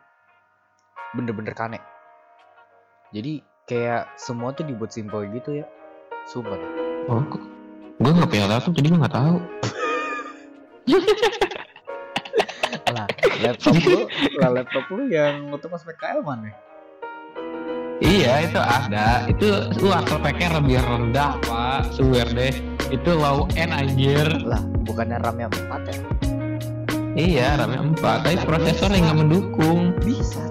[1.14, 1.78] bener-bener kane.
[3.14, 5.66] Jadi kayak semua tuh dibuat simple gitu ya.
[6.24, 6.56] Sumpah
[7.12, 7.20] oh
[8.00, 9.36] gue nggak punya laptop jadi gue nggak tahu.
[12.90, 13.06] Lah
[13.40, 14.00] laptop lu
[14.40, 16.50] lah laptop lu yang untuk pas PKL mana?
[18.02, 19.22] Iya itu ada.
[19.30, 21.94] Itu lu speknya lebih rendah pak.
[21.94, 22.50] Swear deh.
[22.90, 24.26] Itu low end anjir.
[24.42, 25.96] Lah bukannya RAM-nya 4 ya?
[27.14, 29.94] Iya RAM-nya 4 Tapi prosesornya nggak mendukung.
[30.02, 30.42] Bisa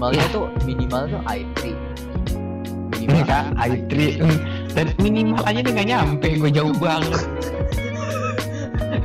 [0.00, 0.32] minimalnya Ya.
[0.32, 4.38] tuh minimal tuh i3 Ini minimal kan i3 hmm,
[4.72, 7.20] Dan minimal aja nih nggak nyampe Gue jauh banget.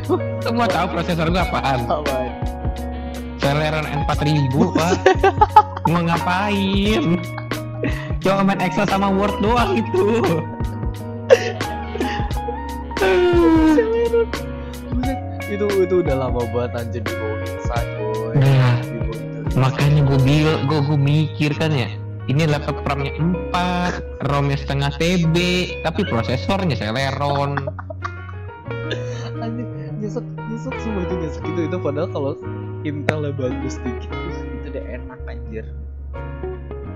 [0.46, 1.84] Semua tahu prosesor gue apaan?
[1.84, 2.32] Apaan?
[3.44, 4.96] Celeron N4000 pak.
[5.92, 7.20] Mau ngapain?
[8.24, 10.06] Cuma main Excel sama Word doang itu.
[15.46, 18.05] Itu itu udah lama banget anjir di bawah inside
[19.56, 21.88] makanya gue bil gue gue mikir kan ya
[22.28, 23.16] ini laptop RAM-nya
[23.54, 25.36] 4 ROM-nya setengah TB
[25.86, 27.62] tapi prosesornya Celeron.
[29.38, 32.34] Anjir nyesek nyesek semua itu nyesek itu itu padahal kalau
[32.86, 35.66] Intel bagus dikit itu udah enak anjir.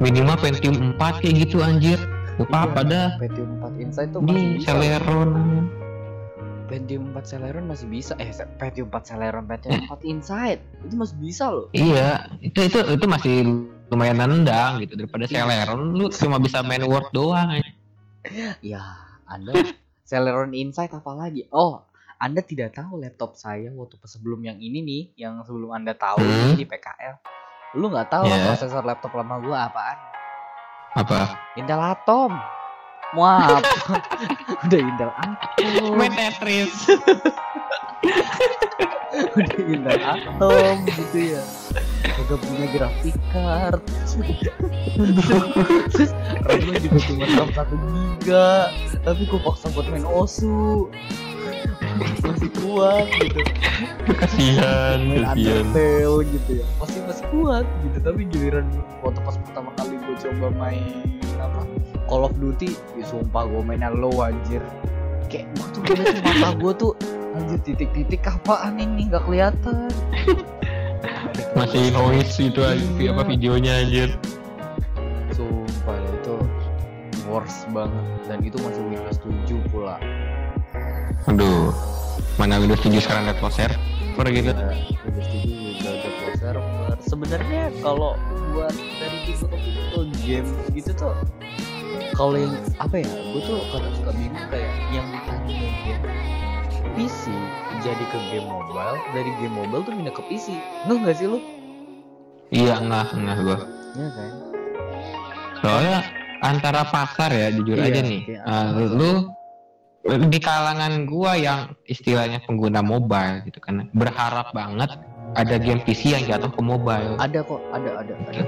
[0.01, 1.99] Minimal Pentium 4 kayak gitu anjir.
[2.41, 3.07] Gak apa-apa dah.
[3.21, 4.65] Pentium 4 Inside tuh masih bisa.
[4.73, 5.29] Celeron
[6.69, 8.13] Pentium 4 Celeron masih bisa.
[8.15, 10.61] Eh Pentium 4 Celeron Pentium 4 Inside.
[10.85, 11.67] Itu masih bisa loh.
[11.73, 13.35] Iya itu itu itu masih
[13.89, 14.93] lumayan nendang gitu.
[14.93, 17.73] Daripada Celeron lu cuma bisa main Word doang anjir.
[18.61, 18.83] ya
[19.25, 19.57] anda
[20.05, 21.49] Celeron Inside apa lagi?
[21.49, 21.81] Oh
[22.15, 26.51] anda tidak tahu laptop saya waktu sebelum yang ini nih yang sebelum anda tahu Hmm.
[26.51, 27.15] ini di PKL
[27.77, 28.43] lu nggak tahu Ya.
[28.45, 29.97] prosesor laptop lama gua apaan?
[30.95, 31.37] Apa?
[31.55, 32.33] Intel Atom
[33.17, 33.65] Maaf
[34.69, 35.97] Udah Intel Atom.
[35.97, 36.85] Main Tetris.
[39.37, 41.43] Udah Intel Atom gitu ya.
[42.05, 43.81] Kagak punya graphic card.
[45.95, 46.11] Terus
[46.45, 48.69] RAM-nya juga cuma RAM 1 giga.
[49.01, 50.91] Tapi gue paksa buat main OSU.
[52.21, 53.41] Masih kuat gitu.
[54.05, 55.65] Kasihan Main kasihan.
[55.65, 56.65] Undertale gitu ya.
[56.77, 57.97] Masih masih kuat gitu.
[58.05, 58.69] Tapi giliran
[59.01, 61.61] waktu pas pertama kali gue coba main apa
[62.05, 64.59] Call of Duty ya sumpah gue mainnya low anjir.
[65.29, 65.81] Kayak gue tuh
[66.19, 66.91] mata gue tuh
[67.33, 69.07] anjir titik-titik apaan ini?
[69.07, 69.87] Nggak kelihatan.
[71.57, 73.13] Masih noise itu aja Iya.
[73.13, 74.09] apa videonya anjir.
[75.31, 76.35] Sumpah itu
[77.25, 78.05] worst banget.
[78.25, 79.95] Dan itu masih Windows 7 pula.
[81.25, 81.69] Aduh.
[82.35, 84.71] Mana Windows 7 sekarang ada close server gitu Ya,
[85.05, 85.68] Windows 7
[86.49, 88.17] server sebenarnya kalau
[88.53, 89.45] buat dari tipe
[90.25, 91.13] game gitu tuh
[92.17, 96.03] kalau yang apa ya gue tuh kadang suka bingung kayak yang ditanya game
[96.97, 97.29] PC
[97.85, 100.57] jadi ke game mobile dari game mobile tuh pindah ke PC
[100.89, 101.39] nggak nggak sih lu?
[102.49, 103.57] Iya enggak enggak gua.
[103.93, 104.31] Iya kan?
[105.61, 105.97] Soalnya
[106.41, 108.21] antara pasar ya jujur Iya, aja nih.
[108.25, 108.41] iya.
[108.41, 109.29] Ah, lu
[110.27, 114.97] di kalangan gua yang istilahnya pengguna mobile gitu kan berharap banget
[115.35, 117.17] ada game PC yang jatuh ke mobile.
[117.21, 118.41] Ada kok, ada ada ada.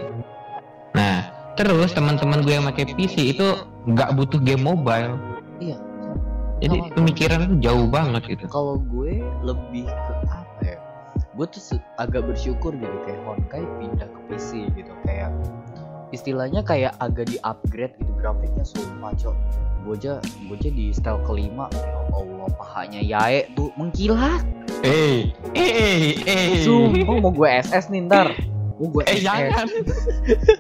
[0.98, 1.18] Nah,
[1.60, 3.48] terus teman-teman gue yang pakai PC itu
[3.90, 5.18] nggak butuh game mobile.
[5.62, 5.78] Iya.
[6.62, 6.94] Jadi Sama.
[6.94, 8.46] pemikiran tuh jauh banget gitu.
[8.50, 10.78] Kalau gue lebih ke apa ya?
[11.34, 15.34] Gue tuh agak bersyukur gitu kayak Honkai pindah ke PC gitu kayak
[16.12, 19.36] istilahnya kayak agak di upgrade gitu grafiknya sumpah cok.
[19.82, 21.66] Gue aja gue aja di style kelima.
[21.74, 24.46] Ya Allah pahanya Yae tuh mengkilat.
[24.86, 26.62] Eh, eh, eh.
[26.62, 28.30] sumpah mau gue SS nih ntar.
[28.78, 29.68] Mau gue Eh SS jangan.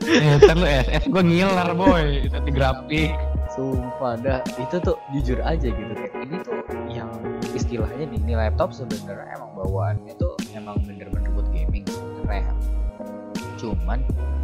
[0.10, 3.12] eh, ntar lu SS gue ngiler boy, tapi grafik.
[3.52, 4.40] Sumpah dah.
[4.58, 5.94] Itu tuh jujur aja gitu.
[5.94, 6.58] Kayak ini tuh
[6.90, 7.12] yang
[7.54, 12.56] istilahnya di ini laptop sebenarnya emang bawaannya tuh emang bener-bener buat gaming sebenarnya.
[13.60, 14.02] Cuman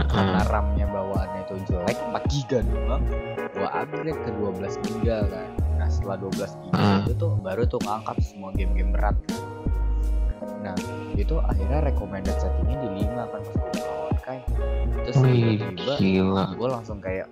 [0.08, 3.04] karena RAM-nya bawaannya itu jelek 4 giga doang,
[3.52, 5.48] gua upgrade ke 12 giga kan.
[5.76, 7.00] Nah setelah 12 giga Hmm.
[7.02, 9.16] itu tuh baru tuh ngangkat semua game-game berat.
[9.28, 9.38] kan.
[10.64, 10.78] Nah
[11.14, 13.88] itu akhirnya recommended settingnya di 5 kan pas gua buka
[14.24, 14.44] kayak
[15.00, 16.44] terus tiba-tiba gila.
[16.52, 17.28] gue langsung kayak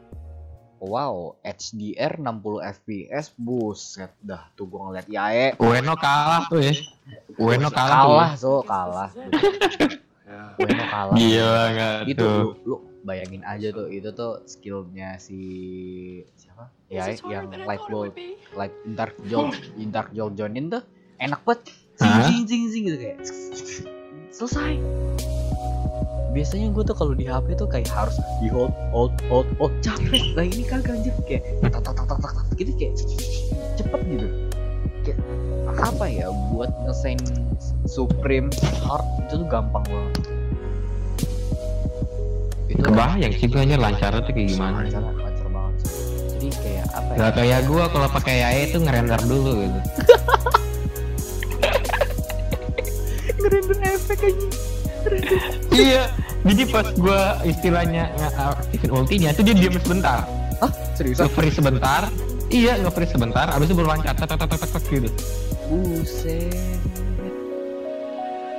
[0.78, 2.32] wow HDR 60
[2.74, 6.72] fps buset dah tuh gue ngeliat Yae Ueno kalah tuh ya.
[7.36, 8.40] Ueno kalah, kalah tuh.
[8.40, 9.10] so kalah
[10.58, 11.16] Ueno kalah.
[11.16, 12.38] Gila nggak itu tuh.
[12.42, 15.40] lu, lu bayangin aja tuh itu tuh skillnya si
[16.34, 16.74] siapa?
[16.90, 18.18] Yae yang light bulb
[18.58, 19.54] light dark jolt
[19.94, 20.82] dark jolt jonin tuh
[21.22, 21.70] enak banget.
[21.96, 23.20] Zing zing zing zing gitu kayak.
[24.34, 24.76] Selesai.
[26.36, 29.72] Biasanya gue tuh kalau di HP tuh kayak harus di hold hold hold hold.
[29.80, 30.36] Capek.
[30.36, 31.16] Lah ini kagak anjir.
[31.24, 32.94] Kayak tak tak tak tak tak gitu kayak
[35.96, 37.16] apa ya buat ngesain
[37.88, 38.52] Supreme
[38.84, 40.28] Hard itu tuh gampang banget
[42.68, 44.84] itu Kebayang sih gue aja lancar tuh kayak gimana.
[44.84, 45.76] lancar lancar banget
[46.36, 49.80] jadi kayak apa ya Gak kayak gua kalau pakai AE itu ngerender dulu gitu.
[53.40, 54.48] ngerender efek aja
[55.88, 56.04] iya.
[56.46, 60.28] Jadi pas gua istilahnya ngaktifin ultinya itu dia diam sebentar.
[60.60, 62.02] ah seriusan Nge-freeze sebentar.
[62.54, 65.10] Iya, nge-freeze sebentar, abis itu tek tek tek tek tek gitu.
[65.68, 66.80] Buset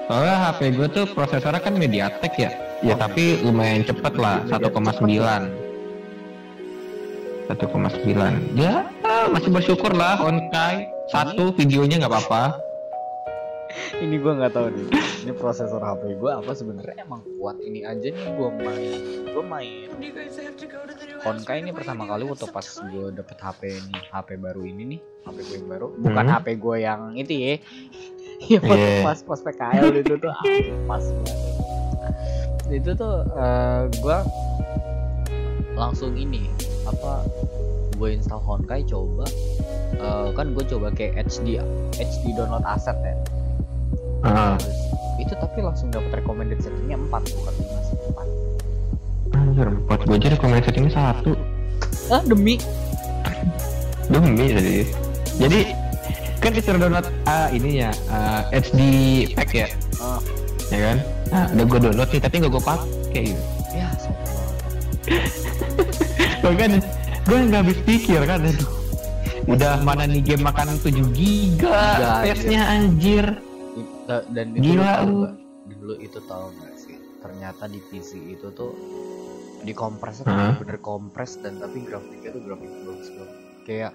[0.07, 2.55] Soalnya HP gue tuh prosesornya kan MediaTek ya.
[2.79, 4.71] Ya tapi lumayan cepet lah, 1,9.
[7.51, 7.51] 1,9.
[8.55, 8.87] Ya
[9.35, 10.87] masih bersyukur lah Honkai.
[11.11, 12.55] Satu videonya nggak apa-apa.
[14.05, 14.87] ini gua nggak tahu nih
[15.27, 19.01] ini prosesor HP gua apa sebenarnya emang kuat ini aja nih gua main
[19.33, 19.89] gua main
[21.27, 25.37] Honkai ini pertama kali waktu pas gue dapet HP ini HP baru ini nih HP
[25.43, 25.87] gue yang baru.
[25.99, 26.35] Bukan Hmm.
[26.35, 27.55] HP gue yang itu ya.
[28.47, 29.01] Ya pas, Iya.
[29.01, 30.33] pas pas PKL itu tuh
[30.85, 31.05] pas.
[32.69, 34.19] Itu tuh eh, gua
[35.73, 36.45] langsung ini
[36.85, 37.25] apa
[37.93, 39.25] gue install Honkai coba.
[39.95, 41.57] Eh, kan gue coba kayak HD
[41.93, 43.17] HD download aset ya.
[44.21, 44.77] Ah, Terus,
[45.19, 47.86] itu tapi langsung dapat recommended settingnya 4 bukan 5
[49.57, 51.33] sih 4 anjir, buat gue aja rekomendasi settingnya satu.
[52.13, 52.61] ah demi
[54.07, 54.77] Demi jadi.
[55.41, 55.61] Jadi
[56.39, 58.81] kan disuruh download ah, ini ya ah, HD
[59.33, 60.21] pack ya, ah,
[60.69, 60.97] ya kan?
[61.33, 63.43] Nah, udah gue download nih, tapi nggak gue pakai gitu.
[63.77, 63.89] ya
[66.61, 66.71] kan,
[67.27, 68.69] gue nggak habis pikir kan, aduh.
[69.47, 73.27] Udah mana nih game makanan 7 giga, Giga, space-nya anjir.
[74.07, 75.27] Dan itu Gila lu
[75.67, 76.95] dulu itu tahu nggak sih
[77.27, 78.71] ternyata di PC itu tuh
[79.67, 80.55] dikompresnya tuh Hah?
[80.57, 83.35] bener kompres dan tapi grafiknya tuh grafik bagus banget
[83.67, 83.93] kayak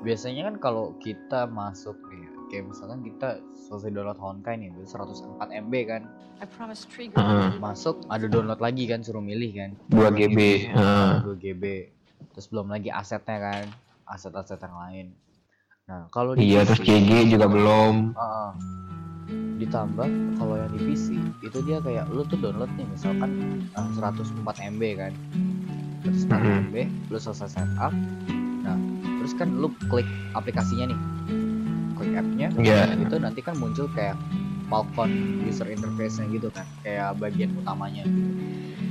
[0.00, 5.36] biasanya kan kalau kita masuk nih kayak misalkan kita selesai download Honkai nih itu 104
[5.66, 6.02] MB kan
[6.40, 7.50] Heeh.
[7.60, 10.38] masuk ada download lagi kan suruh milih kan 2 GB.
[10.72, 11.12] heeh.
[11.26, 11.64] 2 GB
[12.32, 13.64] terus belum lagi asetnya kan
[14.08, 15.06] aset-aset yang lain
[15.84, 18.14] nah kalau di Iya, terus CG juga belum.
[18.14, 18.54] Ah,
[19.60, 21.06] ditambah kalau yang di PC
[21.40, 23.30] itu dia kayak lu tuh download nih misalkan
[23.72, 25.12] ah, 104 MB kan
[26.02, 26.52] 104 Mhm.
[26.64, 26.74] MB
[27.06, 27.92] lu selesai setup
[28.60, 28.76] nah
[29.18, 30.98] terus kan lu klik aplikasinya nih
[31.94, 32.96] klik appnya Iya.
[32.96, 34.16] itu nanti kan muncul kayak
[34.66, 35.10] Falcon
[35.44, 38.06] user interface nya gitu kan kayak bagian utamanya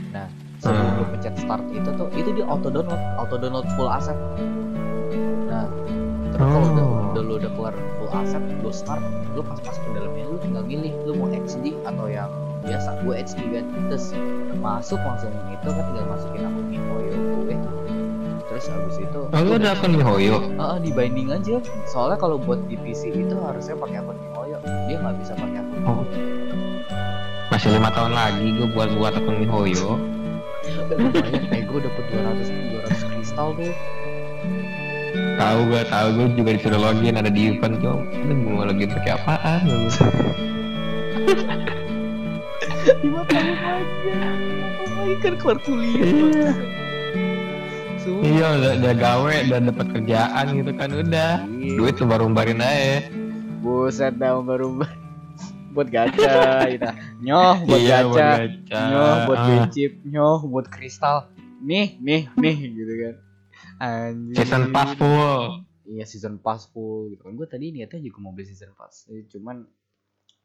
[0.10, 0.27] nah
[0.58, 1.12] sebelum lu Hmm.
[1.13, 4.17] pencet start itu tuh itu dia auto download auto download full asset
[5.45, 5.65] nah
[6.29, 7.10] terus kalau udah, Oh.
[7.10, 7.73] udah lu udah keluar
[8.10, 9.02] full asset lu start
[9.38, 12.30] lu pas masuk ke dalamnya lu tinggal milih lu mau HD atau yang
[12.65, 14.06] biasa gue HD kan terus
[14.60, 17.13] masuk langsung itu kan tinggal masukin akun MiHoYo
[17.45, 17.56] gue
[18.50, 20.38] terus habis itu Oh, lu udah akun MiHoYo?
[20.58, 21.62] Ah, di binding aja.
[21.86, 24.58] Soalnya kalau buat di PC itu harusnya pakai akun MiHoYo.
[24.89, 25.80] Dia nggak bisa pakai akun.
[25.86, 26.02] Oh.
[27.54, 30.02] Masih lima tahun lagi gue buat buat akun MiHoYo.
[31.54, 33.69] Eh gue dapet 200 200 kristal tuh.
[35.39, 39.12] Tahu gue tahu gue juga disuruh login ada di event gue ini gue login pakai
[39.15, 39.60] apaan?
[39.63, 39.88] Gue
[42.99, 44.19] lima tahun aja.
[44.91, 46.04] Lagi kan keluar kuliah.
[46.04, 46.52] Iya.
[48.19, 51.32] Iya udah, udah gawe dan dapat kerjaan gitu kan udah.
[51.45, 51.73] Iya.
[51.78, 53.06] duit lu baru umbarin aja.
[53.60, 54.82] Buset dah baru
[55.69, 56.39] buat gacha
[56.73, 56.89] gitu.
[57.21, 58.82] nyoh buat Iya, gacha buat gacha.
[58.89, 59.45] nyoh buat Ah.
[59.47, 61.17] bencip nyoh buat kristal.
[61.62, 63.15] Nih nih nih gitu kan
[63.80, 65.63] anjir season pass full.
[65.89, 67.34] Iya season pass full gitu kan.
[67.34, 69.08] Gue tadi niatnya juga mau beli season pass.
[69.10, 69.65] Eh, cuman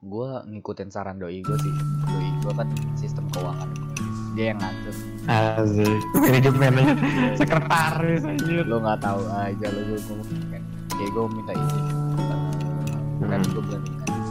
[0.05, 1.75] gue ngikutin saran doi gue sih.
[2.09, 3.71] Doi gue kan sistem keuangan.
[4.35, 4.95] Dia yang ngatur.
[5.31, 6.03] Asik.
[6.17, 6.95] Manajemen aja
[7.41, 8.65] sekretaris anjir.
[8.65, 10.63] Lo nggak tahu aja lo gue ngomong kan
[10.97, 11.85] kayak gue minta izin.
[13.21, 13.85] Eh, kan gue bilang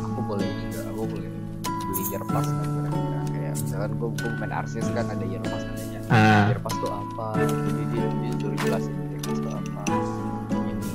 [0.04, 1.30] aku boleh ini nggak aku boleh
[1.68, 3.20] beli year pass kan kira-kira?
[3.34, 6.00] Kayak misalkan gue gue main arsis kan ada year pass katanya.
[6.10, 6.46] Ah.
[6.52, 7.28] Year pass tuh apa?
[7.42, 7.83] jadi
[8.70, 8.86] pass
[9.24, 9.82] tuh apa
[10.68, 10.90] ini.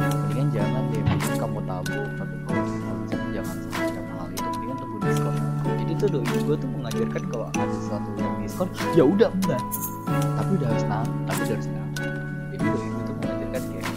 [0.00, 1.02] Mendingan jangan deh
[1.36, 5.34] kamu tabung tapi kalau misalkan jangan sampai sama hal itu mendingan tunggu diskon.
[5.64, 9.62] Jadi tuh doi gue tuh mengajarkan kalau ada sesuatu yang diskon ya udah enggak
[10.10, 12.14] tapi udah harus nabung tapi udah harus nabung
[12.50, 13.88] jadi doi gue tuh mengajarkan kayak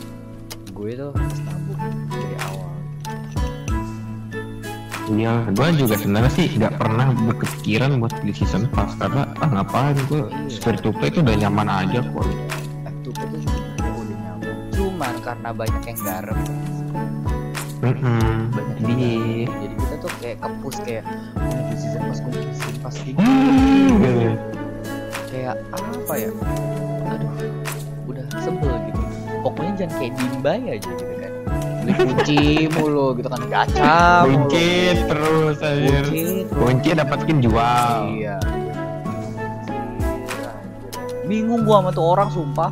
[0.74, 1.63] gue tuh harus nabung
[5.14, 9.94] Iya, gue juga sebenarnya sih nggak pernah berkepikiran buat beli season pass karena ah ngapain
[10.08, 10.58] gue Iya.
[10.60, 12.26] free to play itu udah nyaman aja kok.
[14.74, 16.40] cuman karena banyak yang garem
[17.84, 18.50] Mm-mm.
[18.50, 19.54] banyak yang Jadi, garem.
[19.54, 21.04] jadi kita tuh kayak kepus kayak
[21.36, 24.30] "Oh, di season pas gue season pas gitu hmm, gitu.
[25.30, 26.30] kayak apa ya
[27.06, 27.32] aduh
[28.08, 29.02] udah sebel gitu
[29.42, 31.04] pokoknya jangan kayak dimbay aja gitu
[31.84, 32.42] kan beli kunci
[32.80, 35.98] mulu gitu kan gacha Buncit terus aja.
[36.08, 36.46] Buncit.
[36.56, 38.00] Buncit dapat skin jual.
[38.16, 38.38] iya
[41.24, 42.72] bingung gua sama tuh orang sumpah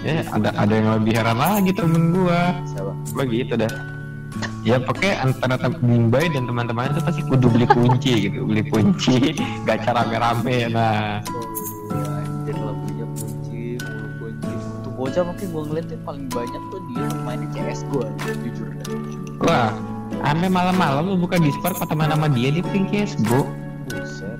[0.00, 2.56] Ya ada ada yang lebih heran lagi temen gua.
[2.64, 3.68] siapa Begitu dah.
[4.64, 9.36] Ya pakai antara Bimbai dan teman-teman itu pasti kudu beli kunci gitu, beli kunci,
[9.68, 10.72] gacha rame-rame.
[10.72, 11.20] Nah,
[15.10, 18.70] bocah mungkin gua ngeliatnya paling banyak tuh dia main CS gua jujur
[19.42, 19.74] wah,
[20.22, 23.42] ame malam-malam lu buka Discord ketemu nama dia di ping CSGO
[23.90, 24.38] buset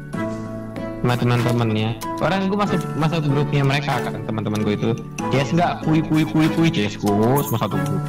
[1.00, 1.96] sama teman-temannya.
[2.20, 4.90] Orang gue masuk masuk grupnya mereka kan teman-teman gue itu.
[5.32, 8.04] CS nggak kui kui kui kui CSGO semua satu grup.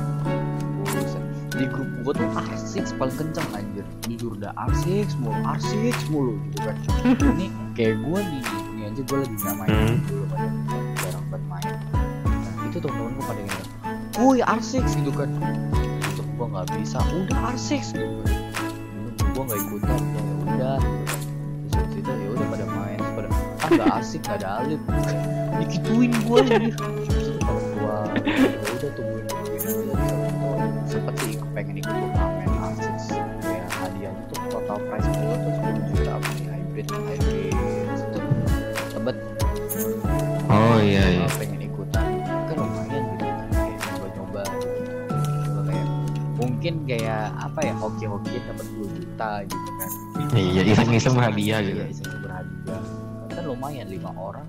[1.55, 6.59] Di grup gua tuh R6 paling kenceng anjir jujur dah R6 mulu R6 mulu gitu
[6.67, 6.75] kan
[7.39, 7.47] ini
[7.79, 8.43] kayak gua nih
[8.75, 9.97] ini aja gua lagi nggak main Hmm.
[10.03, 10.25] dulu
[12.71, 13.51] itu temen-temen gua pada yang
[14.15, 15.29] woi R6 gitu kan
[16.15, 17.03] untuk gua nggak bisa.
[17.03, 18.35] Udah R6 gitu kan
[19.35, 20.79] gua nggak ikutan ya udah.
[20.79, 21.21] Gitu kan
[21.71, 25.17] terus itu ya udah pada main pada ah nggak asik nggak ada alif gitu kan.
[25.59, 29.71] dikituin kalau gua ya udah tungguin gitu
[30.87, 32.47] sempet sih pengen ikut turnamen
[33.43, 37.55] kayak hadiahnya tuh total prize pool tuh 10 juta hybrid hybrid
[37.91, 38.19] itu
[38.95, 39.17] tebet
[40.51, 41.25] Oh iya iya.
[46.71, 49.89] Mungkin kayak apa ya hoki-hoki dapat 10 juta gitu kan.
[50.31, 51.83] Iya iseng-iseng hadiah gitu.
[51.83, 52.83] iya iseng berhadiah.
[53.27, 54.47] Kan lumayan lima orang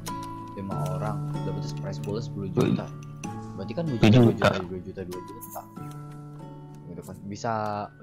[0.54, 1.18] lima orang.
[1.42, 2.86] Dapat prize pool 10 juta.
[3.58, 4.48] Berarti kan 2 juta 2 juta.
[4.54, 5.62] 2 juta 2 juta.
[6.86, 7.54] Gitu kan bisa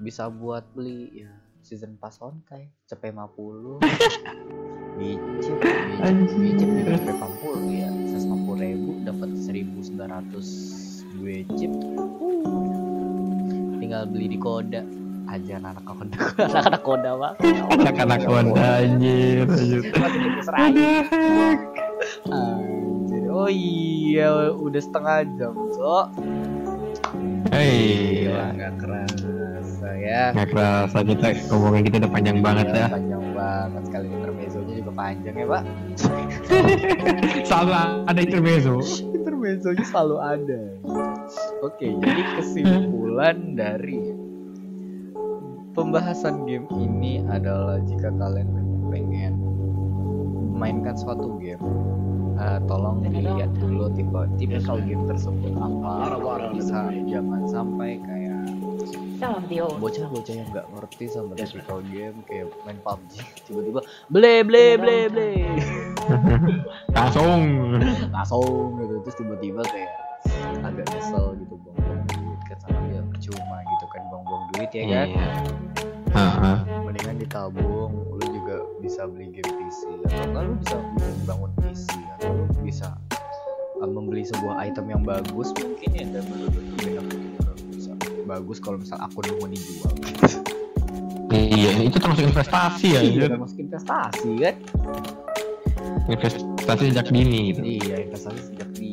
[0.04, 1.32] bisa buat beli ya
[1.64, 3.80] season pass on kayak cepet 50
[5.00, 5.56] bicip
[6.40, 11.72] bicip juga cepet 50 ya 150 ribu dapat 1900 gue chip
[13.90, 14.86] tinggal beli di koda
[15.26, 17.38] aja anak koda anak-anak koda banget
[17.74, 19.50] Anak-anak Honda anjir.
[19.50, 19.82] anjir.
[20.46, 21.10] Anjir.
[23.34, 26.06] Oh iya, udah setengah jam, so.
[27.50, 30.24] Hei, Gila, nggak kerasa ya.
[30.38, 32.88] nggak kerasa kita ngomongin kita udah panjang banget Iya, ya.
[32.94, 35.64] Panjang banget sekali intermezzonya juga panjang ya, Pak.
[37.50, 37.72] Selalu
[38.06, 38.78] ada intermezzo.
[39.10, 40.62] intermezzonya selalu ada.
[41.62, 44.02] Oke, jadi kesimpulan dari
[45.78, 48.50] pembahasan game ini adalah jika kalian
[48.90, 49.34] pengen
[50.58, 51.62] mainkan suatu game
[52.42, 56.50] eh, tolong dilihat dulu tipe tipikal game tersebut apa.
[56.58, 58.42] Bisa jangan sampai kayak
[59.20, 63.14] Some of the old bocah-bocah yang nggak ngerti sama tipikal game kayak main PUBG
[63.46, 65.32] tiba-tiba ble ble ble ble.
[66.96, 67.42] Langsung.
[68.16, 70.09] langsung gitu terus tiba-tiba kayak
[70.80, 75.08] agak nyesel gitu buang-buang duit kan sama dia percuma gitu kan buang-buang duit ya kan
[75.10, 75.28] Iya.
[76.10, 76.58] Heeh.
[76.82, 80.78] mendingan ditabung lu juga bisa beli game PC atau enggak lu bisa
[81.24, 82.88] bangun PC atau lu bisa
[83.78, 87.02] uh, membeli sebuah item yang bagus mungkin ya dan tentu benefit juga
[87.70, 87.92] bisa
[88.26, 89.92] bagus kalau misal akun lu mau dijual
[91.30, 93.00] Iya, itu termasuk investasi ya.
[93.00, 93.30] iya anjir.
[93.30, 94.56] termasuk investasi kan
[96.10, 97.62] Investasi sejak dini gitu.
[97.62, 98.89] iya investasi sejak dini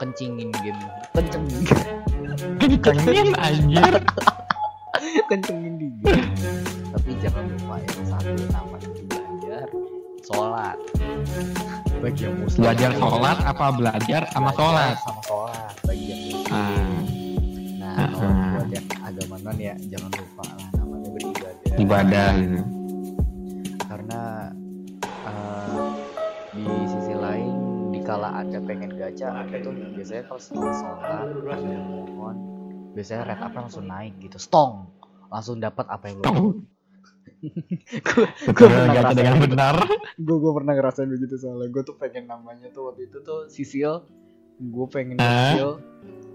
[0.00, 0.80] kencingin kencingin game.
[1.12, 1.64] Kencengin
[2.80, 3.94] Kencengin anjir.
[5.30, 6.32] kencengin di game.
[6.90, 9.66] Tapi jangan lupa yang satu namanya belajar
[10.24, 10.76] sholat.
[12.00, 12.60] Bagi yang muslim.
[12.64, 14.94] Belajar sholat apa belajar sama Belajar sholat?
[15.04, 15.72] sama sholat.
[15.84, 16.48] Bagi yang muslim.
[16.50, 16.96] Ah,
[17.76, 18.50] nah Ah, kalau ah.
[18.56, 21.76] buat yang agama non ya jangan lupa lah namanya beribadah.
[21.76, 22.79] Ibadah gitu.
[28.10, 31.30] Dikala anda pengen gacha anda tuh biasanya kalau setelah sholat
[31.62, 32.36] mohon
[32.90, 34.90] biasanya rate up langsung naik gitu stong
[35.30, 36.58] langsung dapat apa yang lo
[38.50, 39.78] gue gacha dengan benar.
[40.18, 41.72] gue gue pernah ngerasain begitu soalnya.
[41.72, 44.04] Gue tuh pengen namanya tuh waktu itu tuh sisil.
[44.60, 45.56] Gue pengen Hah?
[45.56, 45.80] sisil.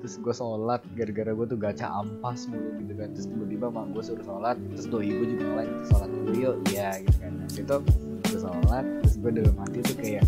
[0.01, 3.13] Terus gue sholat gara-gara gue tuh gacha ampas mulu gitu kan.
[3.13, 6.89] Terus tiba-tiba mak gue suruh sholat terus doi gue juga ngelain sholat dulu yuk iya
[6.97, 7.33] gitu kan.
[7.37, 7.75] Nah, itu
[8.25, 10.25] gue sholat terus gue dalam hati tuh kayak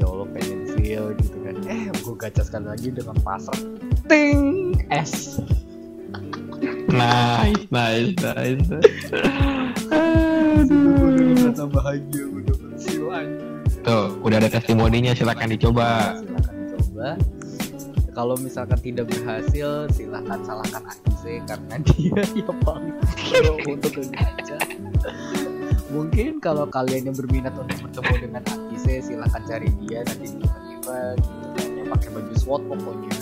[0.00, 0.49] ya allah pengen
[0.90, 1.54] feel gitu kan.
[1.70, 3.54] Eh gue gacha sekali lagi dengan pasar
[4.10, 4.74] ting!
[4.90, 5.38] Es
[6.90, 8.66] Nice, nice, nice.
[10.66, 12.26] gue merasa bahagia
[12.74, 13.62] seal anjing.
[13.86, 16.18] Tuh, udah ada testimoninya silakan dicoba.
[16.18, 17.08] silahkan dicoba.
[18.10, 22.98] Kalau misalkan tidak berhasil silahkan salahkan Akise karena dia yang paling
[23.70, 24.58] untuk ngegacha
[25.90, 30.59] mungkin kalau kalian yang berminat untuk bertemu dengan Akise silahkan cari dia nanti di
[30.96, 33.14] yang pakai baju SWAT pokoknya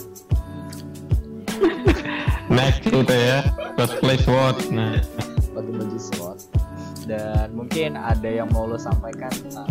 [2.49, 3.45] Next itu ya,
[3.77, 4.57] first place vote.
[4.73, 5.03] Nah,
[5.53, 6.39] pakai baju SWAT
[7.09, 9.69] dan mungkin ada yang mau lo sampaikan tentang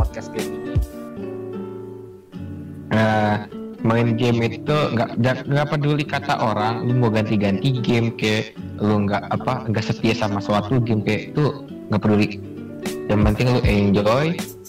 [0.00, 0.74] podcast game ini
[2.94, 3.44] Nah,
[3.84, 9.04] main game itu nggak nggak- nggak peduli kata orang, lu mau ganti-ganti game kayak lu
[9.04, 11.44] nggak apa nggak setia sama suatu game kayak itu
[11.90, 12.28] nggak peduli.
[13.10, 14.24] Yang penting lu enjoy,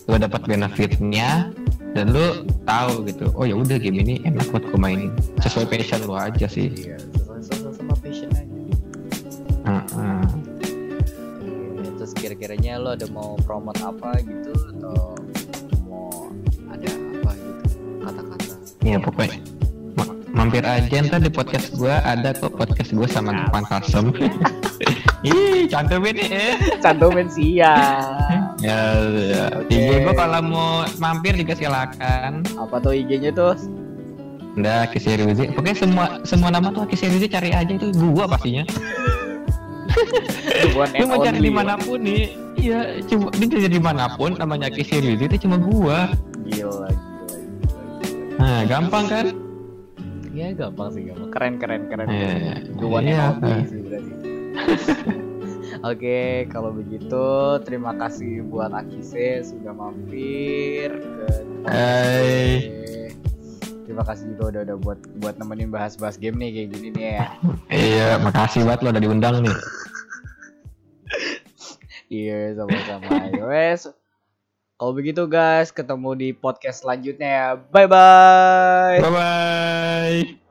[0.09, 1.53] lu dapat benefitnya
[1.95, 2.25] dan lu
[2.61, 3.31] tahu gitu.
[3.31, 5.15] Oh ya udah game ini enak buat gue mainin.
[5.39, 6.67] Sesuai passion lu aja sih.
[6.75, 8.43] iya sesuai sesuai sama passion aja
[9.65, 10.21] Heeh.
[11.41, 15.15] Oke, terus kira-kiranya lo ada mau promote apa gitu atau
[15.81, 16.29] mau
[16.67, 17.63] ada apa gitu
[17.99, 19.37] kata-kata Iya pokoknya
[19.95, 24.13] ma- mampir aja ntar di podcast gua ada kok podcast gua sama Depan Kasem.
[25.25, 26.53] Ih, cantumin ya.
[26.77, 29.45] cantumin siap Ya, ya.
[29.61, 29.73] Oke.
[29.75, 32.41] IG gua kalau mau mampir juga silakan.
[32.57, 33.53] apa tuh IG-nya tuh
[34.55, 35.51] Udah Kisiriuzi.
[35.51, 38.63] Pokoknya semua semua nama tuh Kisiriuzi cari aja itu gua pastinya.
[40.73, 42.31] Lu mau cari di mana pun nih.
[42.55, 46.09] Iya, cuma dia cari di mana pun namanya Kisiriuzi itu cuma gua.
[46.45, 48.37] gila gila, gila, gila.
[48.39, 49.25] Nah, gampang kan?
[50.35, 52.27] ya gampang sih gampang keren keren keren Iya.
[52.35, 52.55] Iya.
[52.83, 54.11] only sih berarti
[55.83, 57.25] Oke, kalau begitu
[57.67, 61.27] terima kasih buat Akise sudah mampir ke
[61.67, 62.71] Hai.
[63.85, 67.27] Terima kasih juga udah udah buat buat nemenin bahas-bahas game nih kayak gini nih ya.
[67.69, 69.57] Iya, makasih banget lo udah diundang nih.
[72.09, 73.09] Iya, sama-sama.
[73.49, 73.89] Wes.
[74.75, 77.47] Kalau begitu guys, ketemu di podcast selanjutnya ya.
[77.55, 78.99] Bye bye.
[78.99, 80.44] Bye bye.